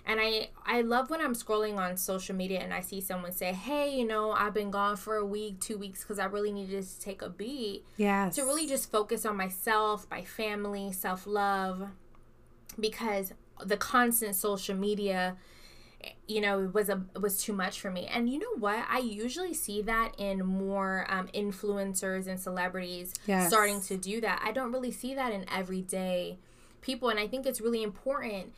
And 0.06 0.20
I 0.20 0.50
I 0.66 0.82
love 0.82 1.10
when 1.10 1.22
I'm 1.22 1.34
scrolling 1.34 1.78
on 1.78 1.96
social 1.96 2.36
media 2.36 2.60
and 2.60 2.74
I 2.74 2.82
see 2.82 3.00
someone 3.00 3.32
say, 3.32 3.54
"Hey, 3.54 3.98
you 3.98 4.06
know, 4.06 4.32
I've 4.32 4.54
been 4.54 4.72
gone 4.72 4.98
for 4.98 5.16
a 5.16 5.26
week, 5.26 5.60
2 5.62 5.78
weeks 5.78 6.04
cuz 6.04 6.20
I 6.20 6.26
really 6.26 6.52
needed 6.52 6.84
to 6.86 7.00
take 7.00 7.22
a 7.22 7.30
beat." 7.30 7.86
Yes. 7.96 8.36
To 8.36 8.44
really 8.44 8.68
just 8.68 8.92
focus 8.92 9.26
on 9.26 9.38
myself, 9.38 10.08
my 10.12 10.24
family, 10.24 10.92
self-love 10.92 11.89
because 12.80 13.34
the 13.63 13.78
constant 13.78 14.36
social 14.36 14.76
media 14.76 15.38
you 16.28 16.42
know 16.42 16.70
was 16.74 16.89
a 16.89 17.02
was 17.20 17.42
too 17.42 17.54
much 17.54 17.80
for 17.80 17.89
me 17.89 18.06
and 18.08 18.30
you 18.30 18.38
know 18.38 18.56
what 18.58 18.84
i 18.89 19.00
usually 19.00 19.54
see 19.54 19.82
that 19.82 20.12
in 20.18 20.46
more 20.46 21.06
um, 21.10 21.28
influencers 21.34 22.28
and 22.28 22.39
celebrities 22.39 23.13
yes. 23.26 23.48
starting 23.48 23.80
to 23.80 23.96
do 23.96 24.20
that 24.20 24.42
i 24.44 24.52
don't 24.52 24.72
really 24.72 24.92
see 24.92 25.13
that 25.13 25.32
in 25.32 25.46
everyday 25.50 26.38
people 26.82 27.10
and 27.10 27.20
i 27.20 27.28
think 27.28 27.46
it's 27.46 27.62
really 27.62 27.84
important 27.84 28.54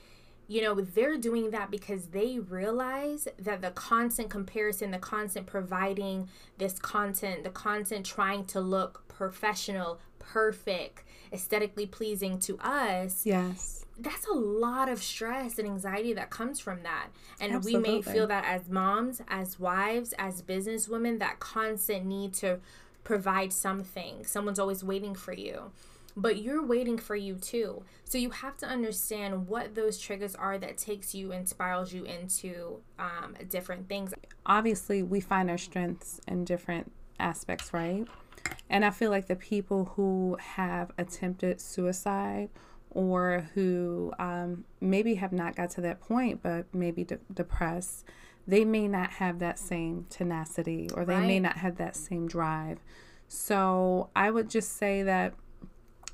you 0.48 0.62
know 0.62 0.76
they're 0.76 1.18
doing 1.18 1.52
that 1.52 1.72
because 1.72 2.08
they 2.08 2.40
realize 2.40 3.28
that 3.40 3.62
the 3.62 3.72
constant 3.72 4.30
comparison 4.30 4.92
the 4.92 4.98
constant 4.98 5.46
providing 5.46 6.30
this 6.58 6.80
content 6.80 7.44
the 7.44 7.50
constant 7.50 8.06
trying 8.06 8.46
to 8.46 8.60
look 8.60 9.04
professional 9.08 10.00
perfect 10.20 11.04
aesthetically 11.32 11.86
pleasing 11.86 12.40
to 12.40 12.58
us 12.60 13.26
yes 13.26 13.86
that's 13.98 14.28
a 14.28 14.34
lot 14.34 14.90
of 14.90 15.02
stress 15.02 15.58
and 15.58 15.68
anxiety 15.68 16.14
that 16.14 16.30
comes 16.30 16.60
from 16.60 16.84
that. 16.84 17.08
And 17.40 17.54
Absolutely. 17.54 17.92
we 17.92 17.96
may 17.96 18.02
feel 18.02 18.28
that 18.28 18.44
as 18.46 18.70
moms, 18.70 19.22
as 19.28 19.60
wives, 19.60 20.14
as 20.18 20.42
businesswomen, 20.42 21.20
that 21.20 21.40
constant 21.40 22.06
need 22.06 22.34
to 22.36 22.60
provide 23.04 23.54
something. 23.54 24.26
Someone's 24.26 24.60
always 24.60 24.84
waiting 24.84 25.16
for 25.16 25.34
you. 25.34 25.72
But 26.17 26.41
you're 26.41 26.65
waiting 26.65 26.97
for 26.97 27.15
you 27.15 27.36
too. 27.36 27.84
So 28.06 28.17
you 28.17 28.30
have 28.30 28.56
to 28.58 28.65
understand 28.65 29.47
what 29.47 29.75
those 29.75 29.97
triggers 29.97 30.34
are 30.36 30.58
that 30.58 30.78
takes 30.78 31.13
you 31.13 31.32
and 31.32 31.47
spirals 31.47 31.91
you 31.91 32.06
into 32.06 32.80
um, 32.97 33.36
different 33.49 33.89
things. 33.89 34.13
Obviously, 34.45 35.04
we 35.04 35.19
find 35.19 35.49
our 35.49 35.58
strengths 35.58 36.21
in 36.28 36.45
different 36.45 36.91
aspects, 37.19 37.73
right? 37.73 38.06
And 38.69 38.86
I 38.86 38.91
feel 38.91 39.12
like 39.12 39.28
the 39.28 39.36
people 39.36 39.86
who 39.95 40.38
have 40.39 40.91
attempted 40.97 41.60
suicide 41.60 42.49
or 42.95 43.49
who 43.54 44.13
um, 44.17 44.63
maybe 44.82 45.15
have 45.15 45.34
not 45.34 45.56
got 45.56 45.69
to 45.69 45.82
that 45.82 45.99
point 45.99 46.41
but 46.41 46.65
maybe 46.73 47.04
de- 47.04 47.19
depressed 47.32 48.06
they 48.47 48.65
may 48.65 48.88
not 48.88 49.12
have 49.12 49.39
that 49.39 49.60
same 49.60 50.06
tenacity 50.10 50.89
or 50.95 51.06
they 51.06 51.13
right. 51.13 51.28
may 51.28 51.39
not 51.39 51.58
have 51.58 51.75
that 51.78 51.95
same 51.95 52.28
drive 52.28 52.80
so 53.28 54.10
i 54.15 54.32
would 54.32 54.49
just 54.49 54.78
say 54.78 55.04
that 55.04 55.34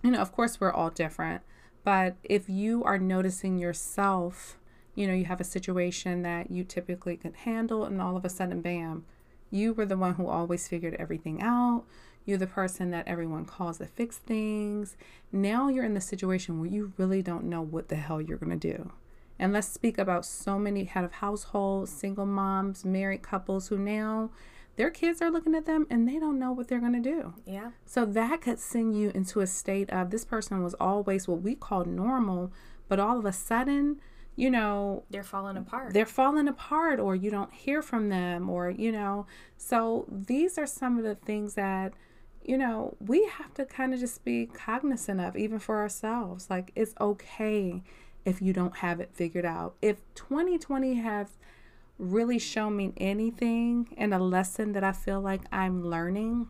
you 0.04 0.12
know 0.12 0.20
of 0.20 0.32
course 0.32 0.60
we're 0.60 0.72
all 0.72 0.90
different 0.90 1.42
but 1.84 2.16
if 2.24 2.50
you 2.50 2.84
are 2.84 2.98
noticing 2.98 3.58
yourself 3.58 4.58
you 4.96 5.08
know 5.08 5.14
you 5.14 5.26
have 5.26 5.42
a 5.42 5.46
situation 5.46 6.22
that 6.22 6.52
you 6.52 6.64
typically 6.64 7.18
could 7.18 7.36
handle 7.38 7.84
and 7.84 8.02
all 8.02 8.18
of 8.18 8.26
a 8.26 8.30
sudden 8.30 8.62
bam 8.62 9.06
you 9.50 9.74
were 9.74 9.86
the 9.86 9.98
one 9.98 10.16
who 10.16 10.28
always 10.28 10.68
figured 10.68 10.96
everything 10.96 11.42
out 11.42 11.84
you're 12.26 12.38
the 12.38 12.48
person 12.48 12.92
that 12.92 13.08
everyone 13.08 13.46
calls 13.46 13.80
to 13.80 13.86
fix 13.86 14.18
things. 14.18 14.96
Now 15.32 15.70
you're 15.70 15.86
in 15.86 15.96
the 15.96 16.02
situation 16.02 16.60
where 16.60 16.70
you 16.70 16.94
really 16.98 17.22
don't 17.22 17.46
know 17.46 17.62
what 17.62 17.90
the 17.90 17.96
hell 17.96 18.22
you're 18.22 18.38
going 18.38 18.58
to 18.58 18.74
do. 18.74 18.92
And 19.40 19.54
let's 19.54 19.68
speak 19.68 19.98
about 19.98 20.26
so 20.26 20.60
many 20.60 20.84
head 20.84 21.04
of 21.04 21.14
households, 21.14 21.92
single 21.92 22.28
moms, 22.28 22.86
married 22.86 23.24
couples 23.24 23.70
who 23.70 23.78
now 23.78 24.30
their 24.76 24.90
kids 24.90 25.22
are 25.22 25.32
looking 25.32 25.56
at 25.56 25.66
them 25.66 25.86
and 25.90 26.08
they 26.08 26.20
don't 26.20 26.40
know 26.40 26.52
what 26.52 26.68
they're 26.68 26.80
going 26.80 27.02
to 27.02 27.10
do. 27.10 27.34
Yeah. 27.46 27.72
So 27.86 28.06
that 28.06 28.42
could 28.42 28.60
send 28.60 28.98
you 28.98 29.12
into 29.14 29.42
a 29.42 29.48
state 29.48 29.90
of 29.92 30.10
this 30.10 30.26
person 30.26 30.64
was 30.64 30.74
always 30.76 31.28
what 31.28 31.42
we 31.42 31.56
call 31.56 31.86
normal, 31.86 32.52
but 32.88 33.00
all 33.00 33.20
of 33.20 33.26
a 33.26 33.34
sudden, 33.34 34.02
you 34.36 34.50
know, 34.50 35.04
they're 35.10 35.24
falling 35.24 35.58
apart. 35.58 35.94
They're 35.94 36.06
falling 36.06 36.48
apart, 36.48 37.00
or 37.00 37.16
you 37.16 37.30
don't 37.30 37.54
hear 37.54 37.82
from 37.82 38.10
them, 38.10 38.50
or, 38.50 38.70
you 38.70 38.92
know, 38.92 39.28
so 39.58 40.06
these 40.10 40.58
are 40.58 40.66
some 40.66 40.98
of 40.98 41.04
the 41.04 41.16
things 41.16 41.56
that 41.56 41.94
you 42.44 42.58
know, 42.58 42.96
we 43.00 43.26
have 43.26 43.54
to 43.56 43.66
kind 43.66 43.94
of 43.94 44.00
just 44.00 44.24
be 44.24 44.48
cognizant 44.48 45.22
of, 45.22 45.36
even 45.36 45.60
for 45.60 45.80
ourselves. 45.80 46.50
Like, 46.50 46.72
it's 46.76 46.94
okay 47.00 47.84
if 48.26 48.42
you 48.42 48.54
don't 48.54 48.78
have 48.78 49.00
it 49.00 49.12
figured 49.14 49.46
out. 49.46 49.76
If 49.82 49.98
2020 50.16 50.96
has 50.96 51.38
really 52.02 52.40
shown 52.40 52.76
me 52.76 52.94
anything 52.98 53.88
and 53.96 54.14
a 54.14 54.20
lesson 54.20 54.74
that 54.74 54.84
I 54.84 54.92
feel 54.92 55.22
like 55.22 55.42
I'm 55.52 55.84
learning, 55.88 56.48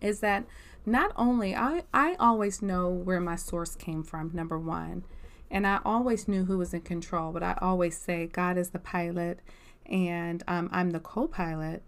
is 0.00 0.20
that 0.20 0.44
not 0.84 1.12
only 1.14 1.54
I, 1.54 1.84
I 1.92 2.16
always 2.18 2.62
know 2.62 2.88
where 2.88 3.20
my 3.20 3.36
source 3.36 3.76
came 3.76 4.02
from, 4.02 4.30
number 4.32 4.58
one, 4.58 5.04
and 5.50 5.66
I 5.66 5.80
always 5.84 6.26
knew 6.26 6.46
who 6.46 6.58
was 6.58 6.72
in 6.72 6.80
control, 6.80 7.32
but 7.32 7.42
I 7.42 7.56
always 7.60 7.96
say 7.96 8.26
God 8.26 8.56
is 8.56 8.70
the 8.70 8.78
pilot 8.78 9.40
and 9.86 10.42
um, 10.48 10.70
I'm 10.72 10.90
the 10.90 11.00
co 11.00 11.28
pilot 11.28 11.82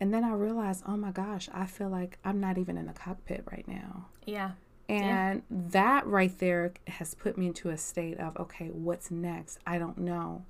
and 0.00 0.14
then 0.14 0.24
I 0.24 0.32
realized, 0.32 0.84
oh 0.88 0.96
my 0.96 1.10
gosh, 1.10 1.50
I 1.52 1.66
feel 1.66 1.90
like 1.90 2.18
I'm 2.24 2.40
not 2.40 2.56
even 2.56 2.78
in 2.78 2.86
the 2.86 2.94
cockpit 2.94 3.44
right 3.52 3.68
now. 3.68 4.06
Yeah. 4.24 4.52
And 4.88 5.42
yeah. 5.50 5.58
that 5.72 6.06
right 6.06 6.36
there 6.38 6.72
has 6.86 7.14
put 7.14 7.36
me 7.36 7.46
into 7.48 7.68
a 7.68 7.76
state 7.76 8.18
of, 8.18 8.36
okay, 8.38 8.68
what's 8.68 9.10
next? 9.10 9.58
I 9.66 9.78
don't 9.78 9.98
know. 9.98 10.46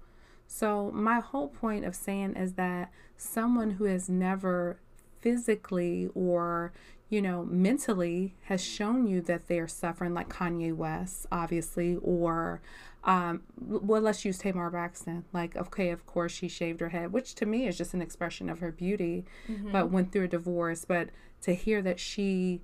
So, 0.53 0.91
my 0.93 1.21
whole 1.21 1.47
point 1.47 1.85
of 1.85 1.95
saying 1.95 2.35
is 2.35 2.55
that 2.55 2.91
someone 3.17 3.71
who 3.71 3.85
has 3.85 4.09
never 4.09 4.81
physically 5.21 6.09
or, 6.13 6.73
you 7.09 7.23
know, 7.23 7.45
mentally 7.45 8.35
has 8.47 8.61
shown 8.61 9.07
you 9.07 9.21
that 9.23 9.47
they're 9.47 9.69
suffering, 9.69 10.13
like 10.13 10.29
Kanye 10.29 10.75
West, 10.75 11.27
obviously, 11.31 11.97
or 12.03 12.61
um, 13.05 13.45
well, 13.61 14.03
let's 14.03 14.25
use 14.25 14.39
Tamar 14.39 14.71
Braxton. 14.71 15.25
Like, 15.33 15.55
okay, 15.55 15.91
of 15.91 16.05
course 16.05 16.33
she 16.33 16.49
shaved 16.49 16.81
her 16.81 16.89
head, 16.89 17.13
which 17.13 17.37
to 17.37 17.47
me 17.47 17.69
is 17.69 17.79
just 17.79 17.95
an 17.95 18.03
expression 18.03 18.51
of 18.51 18.59
her 18.59 18.73
beauty, 18.73 19.27
mm-hmm. 19.49 19.71
but 19.71 19.93
went 19.93 20.11
through 20.11 20.25
a 20.25 20.29
divorce. 20.29 20.85
But 20.85 21.11
to 21.43 21.55
hear 21.55 21.81
that 21.83 22.01
she 22.01 22.61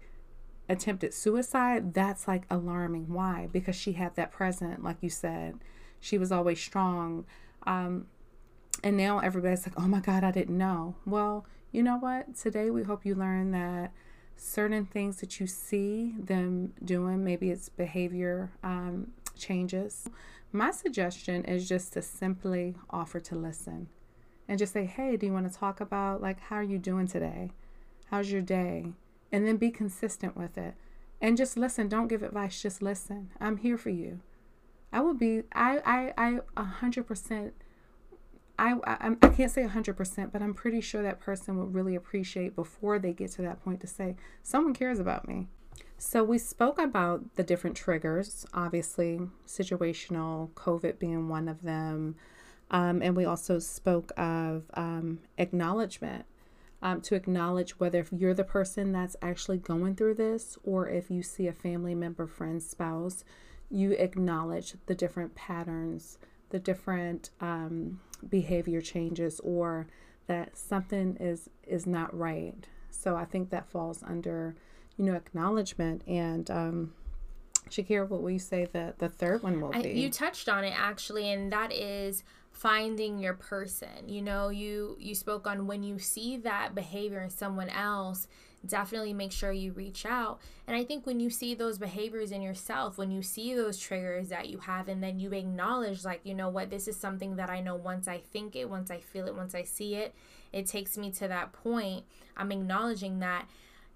attempted 0.68 1.14
suicide, 1.14 1.94
that's 1.94 2.26
like 2.26 2.46
alarming. 2.50 3.12
Why? 3.12 3.48
Because 3.52 3.76
she 3.76 3.92
had 3.92 4.16
that 4.16 4.32
present, 4.32 4.82
like 4.82 4.96
you 5.02 5.08
said. 5.08 5.60
She 6.00 6.18
was 6.18 6.32
always 6.32 6.60
strong. 6.60 7.24
Um, 7.66 8.06
and 8.82 8.96
now 8.96 9.18
everybody's 9.18 9.66
like, 9.66 9.78
oh 9.78 9.88
my 9.88 10.00
God, 10.00 10.22
I 10.22 10.30
didn't 10.30 10.56
know. 10.56 10.94
Well, 11.04 11.46
you 11.72 11.82
know 11.82 11.98
what? 11.98 12.36
Today 12.36 12.70
we 12.70 12.82
hope 12.82 13.04
you 13.04 13.14
learn 13.14 13.50
that 13.52 13.92
certain 14.36 14.84
things 14.84 15.16
that 15.16 15.40
you 15.40 15.46
see 15.46 16.14
them 16.18 16.72
doing, 16.84 17.24
maybe 17.24 17.50
it's 17.50 17.68
behavior 17.68 18.50
um, 18.62 19.12
changes. 19.36 20.08
My 20.52 20.70
suggestion 20.70 21.44
is 21.44 21.68
just 21.68 21.92
to 21.94 22.02
simply 22.02 22.76
offer 22.90 23.18
to 23.20 23.34
listen 23.34 23.88
and 24.48 24.58
just 24.58 24.72
say, 24.72 24.84
hey, 24.84 25.16
do 25.16 25.26
you 25.26 25.32
want 25.32 25.50
to 25.50 25.58
talk 25.58 25.80
about 25.80 26.22
like 26.22 26.40
how 26.40 26.56
are 26.56 26.62
you 26.62 26.78
doing 26.78 27.06
today? 27.06 27.50
How's 28.10 28.30
your 28.30 28.42
day? 28.42 28.92
And 29.32 29.46
then 29.46 29.56
be 29.56 29.70
consistent 29.70 30.36
with 30.36 30.56
it. 30.56 30.74
And 31.20 31.36
just 31.36 31.56
listen. 31.56 31.88
Don't 31.88 32.08
give 32.08 32.22
advice. 32.22 32.62
Just 32.62 32.82
listen. 32.82 33.30
I'm 33.40 33.56
here 33.56 33.78
for 33.78 33.90
you. 33.90 34.20
I 34.92 35.00
would 35.00 35.18
be 35.18 35.42
I 35.52 35.80
I 35.84 36.12
I 36.16 36.40
a 36.56 36.64
hundred 36.64 37.06
percent 37.06 37.54
I, 38.58 38.74
I 38.84 39.16
I 39.22 39.28
can't 39.28 39.50
say 39.50 39.62
a 39.62 39.68
hundred 39.68 39.96
percent, 39.96 40.32
but 40.32 40.42
I'm 40.42 40.54
pretty 40.54 40.80
sure 40.80 41.02
that 41.02 41.20
person 41.20 41.58
would 41.58 41.74
really 41.74 41.94
appreciate 41.94 42.56
before 42.56 42.98
they 42.98 43.12
get 43.12 43.32
to 43.32 43.42
that 43.42 43.62
point 43.62 43.80
to 43.80 43.86
say 43.86 44.16
someone 44.42 44.74
cares 44.74 44.98
about 44.98 45.28
me. 45.28 45.48
So, 45.98 46.22
we 46.24 46.38
spoke 46.38 46.78
about 46.78 47.36
the 47.36 47.42
different 47.42 47.76
triggers, 47.76 48.46
obviously, 48.52 49.20
situational, 49.46 50.50
COVID 50.50 50.98
being 50.98 51.28
one 51.28 51.48
of 51.48 51.62
them. 51.62 52.16
Um, 52.70 53.00
and 53.00 53.16
we 53.16 53.24
also 53.24 53.58
spoke 53.58 54.12
of 54.18 54.64
um, 54.74 55.20
acknowledgement 55.38 56.26
um, 56.82 57.00
to 57.02 57.14
acknowledge 57.14 57.78
whether 57.78 58.00
if 58.00 58.12
you're 58.12 58.34
the 58.34 58.44
person 58.44 58.92
that's 58.92 59.16
actually 59.22 59.58
going 59.58 59.94
through 59.94 60.14
this 60.14 60.58
or 60.64 60.88
if 60.88 61.10
you 61.10 61.22
see 61.22 61.46
a 61.46 61.52
family 61.52 61.94
member, 61.94 62.26
friend, 62.26 62.62
spouse, 62.62 63.24
you 63.70 63.92
acknowledge 63.92 64.74
the 64.86 64.94
different 64.94 65.34
patterns, 65.34 66.18
the 66.50 66.58
different 66.58 67.30
um, 67.40 68.00
behavior 68.28 68.80
changes, 68.80 69.40
or 69.40 69.86
that 70.26 70.56
something 70.56 71.16
is 71.20 71.50
is 71.66 71.86
not 71.86 72.16
right. 72.16 72.66
So 72.90 73.16
I 73.16 73.24
think 73.24 73.50
that 73.50 73.68
falls 73.68 74.02
under 74.02 74.56
you 74.96 75.04
know, 75.04 75.14
acknowledgement. 75.14 76.02
And 76.06 76.50
um, 76.50 76.92
Shakira, 77.70 78.08
what 78.08 78.22
will 78.22 78.30
you 78.30 78.38
say 78.38 78.66
that 78.72 78.98
the 78.98 79.08
third 79.08 79.42
one 79.42 79.60
will 79.60 79.70
be? 79.70 79.78
I, 79.78 79.92
you 79.92 80.10
touched 80.10 80.48
on 80.48 80.64
it 80.64 80.74
actually, 80.76 81.30
and 81.30 81.52
that 81.52 81.72
is 81.72 82.24
finding 82.50 83.18
your 83.18 83.34
person. 83.34 84.08
You 84.08 84.22
know, 84.22 84.48
you 84.48 84.96
you 84.98 85.14
spoke 85.14 85.46
on 85.46 85.66
when 85.66 85.82
you 85.82 85.98
see 85.98 86.36
that 86.38 86.74
behavior 86.74 87.20
in 87.20 87.30
someone 87.30 87.68
else, 87.68 88.26
definitely 88.66 89.12
make 89.12 89.32
sure 89.32 89.52
you 89.52 89.72
reach 89.72 90.04
out. 90.04 90.40
And 90.66 90.76
I 90.76 90.84
think 90.84 91.06
when 91.06 91.20
you 91.20 91.30
see 91.30 91.54
those 91.54 91.78
behaviors 91.78 92.32
in 92.32 92.42
yourself, 92.42 92.98
when 92.98 93.10
you 93.10 93.22
see 93.22 93.54
those 93.54 93.78
triggers 93.78 94.28
that 94.28 94.48
you 94.48 94.58
have, 94.58 94.88
and 94.88 95.02
then 95.02 95.18
you 95.18 95.32
acknowledge, 95.32 96.04
like, 96.04 96.20
you 96.24 96.34
know 96.34 96.48
what, 96.48 96.70
this 96.70 96.88
is 96.88 96.96
something 96.96 97.36
that 97.36 97.50
I 97.50 97.60
know 97.60 97.76
once 97.76 98.08
I 98.08 98.18
think 98.18 98.56
it, 98.56 98.68
once 98.68 98.90
I 98.90 99.00
feel 99.00 99.26
it, 99.26 99.34
once 99.34 99.54
I 99.54 99.62
see 99.62 99.94
it, 99.94 100.14
it 100.52 100.66
takes 100.66 100.96
me 100.96 101.10
to 101.12 101.28
that 101.28 101.52
point. 101.52 102.04
I'm 102.36 102.52
acknowledging 102.52 103.20
that 103.20 103.48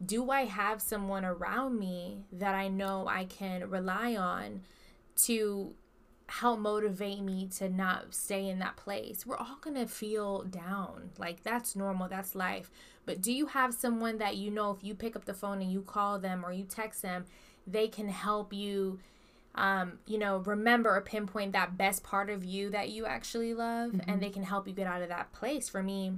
do 0.04 0.30
I 0.30 0.46
have 0.46 0.80
someone 0.80 1.24
around 1.24 1.78
me 1.78 2.24
that 2.32 2.54
I 2.54 2.68
know 2.68 3.06
I 3.06 3.24
can 3.24 3.68
rely 3.68 4.16
on 4.16 4.62
to 5.24 5.74
help 6.30 6.60
motivate 6.60 7.20
me 7.20 7.48
to 7.58 7.68
not 7.68 8.14
stay 8.14 8.48
in 8.48 8.60
that 8.60 8.76
place. 8.76 9.26
We're 9.26 9.36
all 9.36 9.58
going 9.60 9.76
to 9.76 9.86
feel 9.86 10.42
down. 10.44 11.10
Like 11.18 11.42
that's 11.42 11.74
normal, 11.74 12.08
that's 12.08 12.34
life. 12.34 12.70
But 13.04 13.20
do 13.20 13.32
you 13.32 13.46
have 13.46 13.74
someone 13.74 14.18
that 14.18 14.36
you 14.36 14.50
know 14.50 14.70
if 14.70 14.84
you 14.84 14.94
pick 14.94 15.16
up 15.16 15.24
the 15.24 15.34
phone 15.34 15.60
and 15.60 15.72
you 15.72 15.82
call 15.82 16.18
them 16.20 16.44
or 16.44 16.52
you 16.52 16.64
text 16.64 17.02
them, 17.02 17.24
they 17.66 17.88
can 17.88 18.08
help 18.08 18.52
you 18.52 19.00
um, 19.56 19.98
you 20.06 20.16
know, 20.16 20.38
remember 20.38 20.94
or 20.94 21.00
pinpoint 21.00 21.52
that 21.52 21.76
best 21.76 22.04
part 22.04 22.30
of 22.30 22.44
you 22.44 22.70
that 22.70 22.90
you 22.90 23.04
actually 23.04 23.52
love 23.52 23.90
mm-hmm. 23.90 24.08
and 24.08 24.22
they 24.22 24.30
can 24.30 24.44
help 24.44 24.68
you 24.68 24.72
get 24.72 24.86
out 24.86 25.02
of 25.02 25.08
that 25.08 25.32
place. 25.32 25.68
For 25.68 25.82
me, 25.82 26.12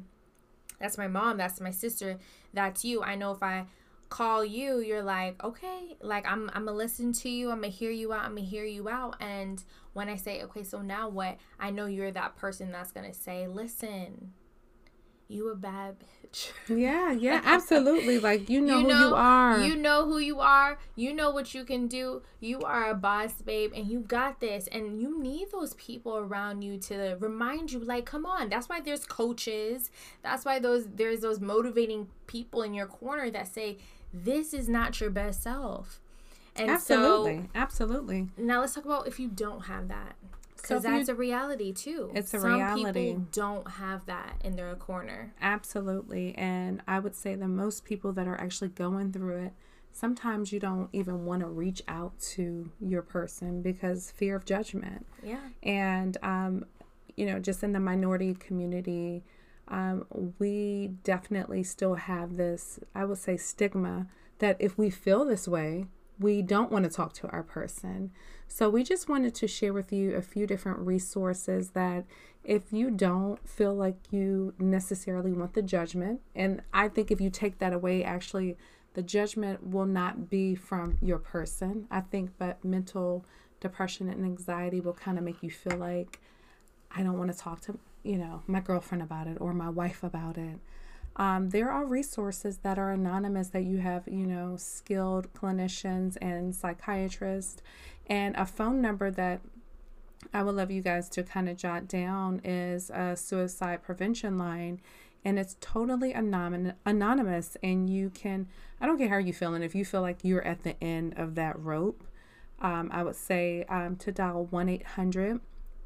that's 0.78 0.98
my 0.98 1.08
mom, 1.08 1.38
that's 1.38 1.58
my 1.58 1.70
sister, 1.70 2.18
that's 2.52 2.84
you. 2.84 3.02
I 3.02 3.14
know 3.14 3.32
if 3.32 3.42
I 3.42 3.64
call 4.12 4.44
you, 4.44 4.80
you're 4.80 5.02
like, 5.02 5.42
okay, 5.42 5.96
like 6.02 6.26
I'm 6.26 6.50
I'm 6.52 6.66
gonna 6.66 6.76
listen 6.76 7.14
to 7.14 7.30
you, 7.30 7.50
I'm 7.50 7.62
gonna 7.62 7.68
hear 7.68 7.90
you 7.90 8.12
out, 8.12 8.24
I'm 8.24 8.34
gonna 8.34 8.46
hear 8.46 8.64
you 8.64 8.86
out. 8.90 9.16
And 9.20 9.64
when 9.94 10.10
I 10.10 10.16
say, 10.16 10.42
okay, 10.42 10.62
so 10.64 10.82
now 10.82 11.08
what? 11.08 11.38
I 11.58 11.70
know 11.70 11.86
you're 11.86 12.10
that 12.10 12.36
person 12.36 12.70
that's 12.70 12.92
gonna 12.92 13.14
say, 13.14 13.48
listen, 13.48 14.32
you 15.28 15.50
a 15.50 15.54
bad 15.54 15.96
bitch. 15.98 16.50
Yeah, 16.68 17.12
yeah, 17.12 17.40
absolutely. 17.42 18.18
Like 18.18 18.50
you 18.50 18.60
know, 18.60 18.80
you 18.80 18.86
know 18.86 18.96
who 18.96 19.08
you 19.08 19.14
are. 19.14 19.60
You 19.60 19.76
know 19.76 20.04
who 20.04 20.18
you 20.18 20.40
are. 20.40 20.78
You 20.94 21.14
know 21.14 21.30
what 21.30 21.54
you 21.54 21.64
can 21.64 21.88
do. 21.88 22.22
You 22.40 22.60
are 22.60 22.90
a 22.90 22.94
boss, 22.94 23.32
babe, 23.40 23.72
and 23.74 23.86
you 23.86 24.00
got 24.00 24.40
this. 24.40 24.66
And 24.66 25.00
you 25.00 25.22
need 25.22 25.48
those 25.52 25.72
people 25.74 26.18
around 26.18 26.60
you 26.62 26.76
to 26.88 27.16
remind 27.18 27.72
you, 27.72 27.80
like, 27.80 28.04
come 28.04 28.26
on. 28.26 28.50
That's 28.50 28.68
why 28.68 28.80
there's 28.80 29.06
coaches. 29.06 29.90
That's 30.22 30.44
why 30.44 30.58
those 30.58 30.86
there's 30.86 31.20
those 31.20 31.40
motivating 31.40 32.08
people 32.26 32.62
in 32.62 32.74
your 32.74 32.86
corner 32.86 33.30
that 33.30 33.48
say, 33.48 33.78
This 34.12 34.52
is 34.52 34.68
not 34.68 35.00
your 35.00 35.10
best 35.10 35.42
self. 35.42 36.00
And 36.54 36.70
absolutely. 36.70 37.38
So, 37.38 37.48
absolutely. 37.54 38.28
Now 38.36 38.60
let's 38.60 38.74
talk 38.74 38.84
about 38.84 39.06
if 39.06 39.18
you 39.18 39.28
don't 39.28 39.62
have 39.62 39.88
that. 39.88 40.16
Because 40.56 40.82
so 40.84 40.90
that's 40.90 41.08
you, 41.08 41.14
a 41.14 41.16
reality 41.16 41.72
too. 41.72 42.12
It's 42.14 42.32
a 42.34 42.40
Some 42.40 42.54
reality. 42.54 42.84
people 42.84 43.26
don't 43.32 43.68
have 43.68 44.06
that 44.06 44.36
in 44.44 44.54
their 44.54 44.74
corner. 44.76 45.34
Absolutely. 45.40 46.36
And 46.36 46.82
I 46.86 47.00
would 47.00 47.16
say 47.16 47.34
that 47.34 47.48
most 47.48 47.84
people 47.84 48.12
that 48.12 48.28
are 48.28 48.40
actually 48.40 48.68
going 48.68 49.12
through 49.12 49.46
it, 49.46 49.52
sometimes 49.92 50.52
you 50.52 50.60
don't 50.60 50.88
even 50.92 51.24
want 51.24 51.40
to 51.40 51.48
reach 51.48 51.82
out 51.88 52.18
to 52.20 52.70
your 52.80 53.02
person 53.02 53.60
because 53.60 54.12
fear 54.12 54.36
of 54.36 54.44
judgment. 54.44 55.04
Yeah. 55.22 55.40
And, 55.64 56.16
um, 56.22 56.64
you 57.16 57.26
know, 57.26 57.40
just 57.40 57.64
in 57.64 57.72
the 57.72 57.80
minority 57.80 58.34
community, 58.34 59.24
um, 59.68 60.06
we 60.38 60.92
definitely 61.04 61.62
still 61.62 61.94
have 61.94 62.36
this, 62.36 62.78
I 62.94 63.04
would 63.04 63.18
say, 63.18 63.36
stigma 63.36 64.06
that 64.38 64.56
if 64.58 64.76
we 64.76 64.90
feel 64.90 65.24
this 65.24 65.46
way, 65.46 65.86
we 66.18 66.42
don't 66.42 66.70
want 66.70 66.84
to 66.84 66.90
talk 66.90 67.12
to 67.14 67.28
our 67.28 67.42
person. 67.42 68.10
So, 68.48 68.68
we 68.68 68.84
just 68.84 69.08
wanted 69.08 69.34
to 69.36 69.48
share 69.48 69.72
with 69.72 69.92
you 69.92 70.14
a 70.14 70.22
few 70.22 70.46
different 70.46 70.80
resources 70.80 71.70
that 71.70 72.04
if 72.44 72.72
you 72.72 72.90
don't 72.90 73.48
feel 73.48 73.74
like 73.74 73.96
you 74.10 74.52
necessarily 74.58 75.32
want 75.32 75.54
the 75.54 75.62
judgment, 75.62 76.20
and 76.34 76.60
I 76.72 76.88
think 76.88 77.10
if 77.10 77.20
you 77.20 77.30
take 77.30 77.58
that 77.58 77.72
away, 77.72 78.04
actually, 78.04 78.56
the 78.94 79.02
judgment 79.02 79.66
will 79.66 79.86
not 79.86 80.28
be 80.28 80.54
from 80.54 80.98
your 81.00 81.18
person. 81.18 81.86
I 81.90 82.00
think, 82.00 82.32
but 82.38 82.62
mental 82.64 83.24
depression 83.60 84.08
and 84.08 84.24
anxiety 84.24 84.80
will 84.80 84.92
kind 84.92 85.16
of 85.16 85.24
make 85.24 85.42
you 85.42 85.50
feel 85.50 85.76
like 85.76 86.20
I 86.94 87.02
don't 87.02 87.16
want 87.16 87.32
to 87.32 87.38
talk 87.38 87.60
to, 87.62 87.78
you 88.02 88.16
know, 88.16 88.42
my 88.46 88.60
girlfriend 88.60 89.02
about 89.02 89.26
it 89.26 89.38
or 89.40 89.52
my 89.52 89.68
wife 89.68 90.02
about 90.02 90.38
it. 90.38 90.58
Um, 91.16 91.50
there 91.50 91.70
are 91.70 91.84
resources 91.84 92.58
that 92.58 92.78
are 92.78 92.90
anonymous 92.90 93.48
that 93.48 93.64
you 93.64 93.78
have, 93.78 94.08
you 94.08 94.26
know, 94.26 94.56
skilled 94.56 95.32
clinicians 95.34 96.16
and 96.22 96.54
psychiatrists 96.54 97.62
and 98.06 98.34
a 98.36 98.46
phone 98.46 98.80
number 98.80 99.10
that 99.10 99.40
I 100.32 100.42
would 100.42 100.54
love 100.54 100.70
you 100.70 100.82
guys 100.82 101.08
to 101.10 101.22
kind 101.22 101.48
of 101.48 101.56
jot 101.56 101.88
down 101.88 102.40
is 102.44 102.90
a 102.90 103.16
suicide 103.16 103.82
prevention 103.82 104.38
line. 104.38 104.80
And 105.24 105.38
it's 105.38 105.56
totally 105.60 106.14
anon- 106.14 106.74
anonymous. 106.84 107.56
And 107.62 107.88
you 107.88 108.10
can, 108.10 108.48
I 108.80 108.86
don't 108.86 108.98
care 108.98 109.08
how 109.08 109.18
you're 109.18 109.34
feeling, 109.34 109.62
if 109.62 109.74
you 109.74 109.84
feel 109.84 110.00
like 110.00 110.18
you're 110.22 110.44
at 110.46 110.62
the 110.62 110.82
end 110.82 111.14
of 111.16 111.34
that 111.36 111.58
rope, 111.58 112.04
um, 112.60 112.90
I 112.92 113.02
would 113.02 113.16
say 113.16 113.64
um, 113.68 113.96
to 113.96 114.12
dial 114.12 114.46
1 114.46 114.68
800 114.68 115.40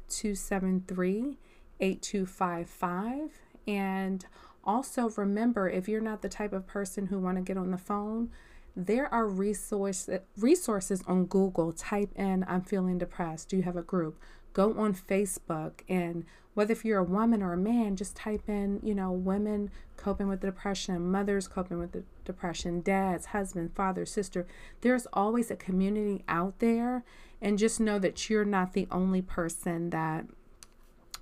273 0.09 1.37
8255. 1.79 3.39
And 3.67 4.25
also 4.63 5.09
remember 5.11 5.69
if 5.69 5.87
you're 5.87 6.01
not 6.01 6.21
the 6.21 6.29
type 6.29 6.53
of 6.53 6.67
person 6.67 7.07
who 7.07 7.19
want 7.19 7.37
to 7.37 7.43
get 7.43 7.57
on 7.57 7.71
the 7.71 7.77
phone, 7.77 8.29
there 8.75 9.11
are 9.13 9.27
resource, 9.27 10.09
resources 10.37 11.03
on 11.07 11.25
Google. 11.25 11.71
Type 11.71 12.11
in, 12.15 12.45
I'm 12.47 12.61
feeling 12.61 12.97
depressed. 12.97 13.49
Do 13.49 13.57
you 13.57 13.63
have 13.63 13.77
a 13.77 13.81
group? 13.81 14.19
Go 14.53 14.77
on 14.77 14.93
Facebook 14.93 15.81
and 15.89 16.25
whether 16.57 16.71
if 16.71 16.83
you're 16.83 16.97
a 16.97 17.03
woman 17.03 17.43
or 17.43 17.53
a 17.53 17.57
man, 17.57 17.95
just 17.95 18.15
type 18.15 18.49
in, 18.49 18.79
you 18.81 18.95
know, 18.95 19.11
women 19.11 19.69
coping 19.95 20.27
with 20.27 20.41
depression, 20.41 21.11
mothers 21.11 21.47
coping 21.47 21.77
with 21.77 22.03
depression, 22.25 22.81
dads, 22.81 23.27
husband, 23.27 23.75
father, 23.75 24.07
sister. 24.07 24.47
There's 24.81 25.05
always 25.13 25.51
a 25.51 25.55
community 25.55 26.23
out 26.27 26.57
there. 26.57 27.03
And 27.39 27.59
just 27.59 27.79
know 27.79 27.99
that 27.99 28.27
you're 28.27 28.43
not 28.43 28.73
the 28.73 28.87
only 28.89 29.21
person 29.21 29.91
that, 29.91 30.25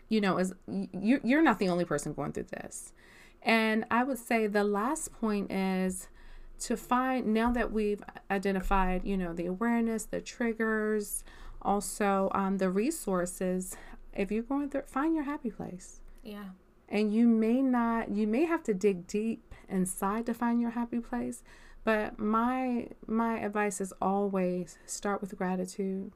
you 0.10 0.22
know, 0.22 0.38
is 0.38 0.54
you, 0.68 1.20
you're 1.24 1.42
not 1.42 1.60
the 1.60 1.70
only 1.70 1.86
person 1.86 2.14
going 2.14 2.32
through 2.32 2.48
this. 2.52 2.94
And 3.42 3.86
I 3.92 4.04
would 4.04 4.18
say 4.18 4.48
the 4.48 4.64
last 4.64 5.12
point 5.14 5.52
is 5.52 6.08
to 6.60 6.78
find 6.78 7.34
now 7.34 7.52
that 7.52 7.72
we've 7.72 8.02
identified 8.32 9.04
you 9.04 9.18
know 9.18 9.34
the 9.34 9.46
awareness 9.46 10.06
the 10.06 10.22
triggers 10.22 11.24
also 11.62 12.30
um, 12.34 12.58
the 12.60 12.70
resources 12.70 13.76
if 14.14 14.32
you're 14.32 14.44
going 14.44 14.70
through 14.70 14.84
find 14.88 15.16
your 15.16 15.26
happy 15.26 15.52
place. 15.52 16.02
Yeah. 16.24 16.46
And 16.88 17.14
you 17.14 17.28
may 17.28 17.62
not 17.62 18.10
you 18.10 18.28
may 18.28 18.46
have 18.46 18.64
to 18.64 18.74
dig 18.74 19.08
deep 19.08 19.54
inside 19.68 20.26
to 20.28 20.34
find 20.34 20.62
your 20.62 20.72
happy 20.72 21.00
place 21.00 21.44
but 21.84 22.20
my 22.20 22.88
my 23.08 23.40
advice 23.40 23.82
is 23.82 23.94
always 24.02 24.78
start 24.86 25.22
with 25.22 25.38
gratitude 25.38 26.12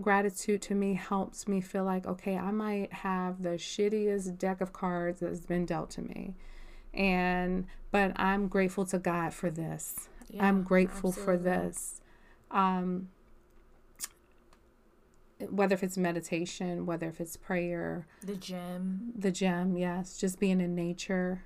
gratitude 0.00 0.62
to 0.62 0.74
me 0.74 0.94
helps 0.94 1.48
me 1.48 1.60
feel 1.60 1.84
like 1.84 2.06
okay 2.06 2.36
i 2.36 2.50
might 2.50 2.92
have 2.92 3.42
the 3.42 3.50
shittiest 3.50 4.38
deck 4.38 4.60
of 4.60 4.72
cards 4.72 5.20
that's 5.20 5.46
been 5.46 5.64
dealt 5.64 5.90
to 5.90 6.02
me. 6.02 6.34
And 6.94 7.66
but 7.90 8.12
i'm 8.16 8.48
grateful 8.48 8.84
to 8.86 8.98
god 8.98 9.32
for 9.34 9.50
this. 9.50 10.08
Yeah, 10.30 10.46
i'm 10.46 10.62
grateful 10.62 11.10
absolutely. 11.10 11.36
for 11.36 11.42
this. 11.42 12.00
Um 12.50 13.08
whether 15.50 15.74
if 15.74 15.82
it's 15.82 15.96
meditation 15.96 16.86
whether 16.86 17.08
if 17.08 17.20
it's 17.20 17.36
prayer. 17.36 18.06
The 18.22 18.36
gym. 18.36 19.12
The 19.16 19.30
gym 19.30 19.76
yes 19.76 20.16
just 20.16 20.38
being 20.38 20.60
in 20.60 20.74
nature. 20.74 21.44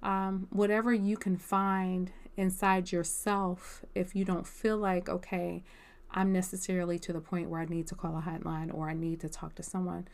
Um, 0.00 0.46
whatever 0.50 0.94
you 0.94 1.16
can 1.16 1.36
find 1.36 2.12
inside 2.36 2.92
yourself 2.92 3.84
if 3.96 4.14
you 4.14 4.24
don't 4.24 4.46
feel 4.46 4.76
like 4.76 5.08
okay 5.08 5.64
i'm 6.12 6.32
necessarily 6.32 6.98
to 6.98 7.12
the 7.12 7.20
point 7.20 7.48
where 7.48 7.60
i 7.60 7.64
need 7.64 7.86
to 7.86 7.94
call 7.94 8.16
a 8.16 8.22
hotline 8.22 8.72
or 8.72 8.88
i 8.88 8.94
need 8.94 9.20
to 9.20 9.28
talk 9.28 9.54
to 9.54 9.62
someone 9.62 10.06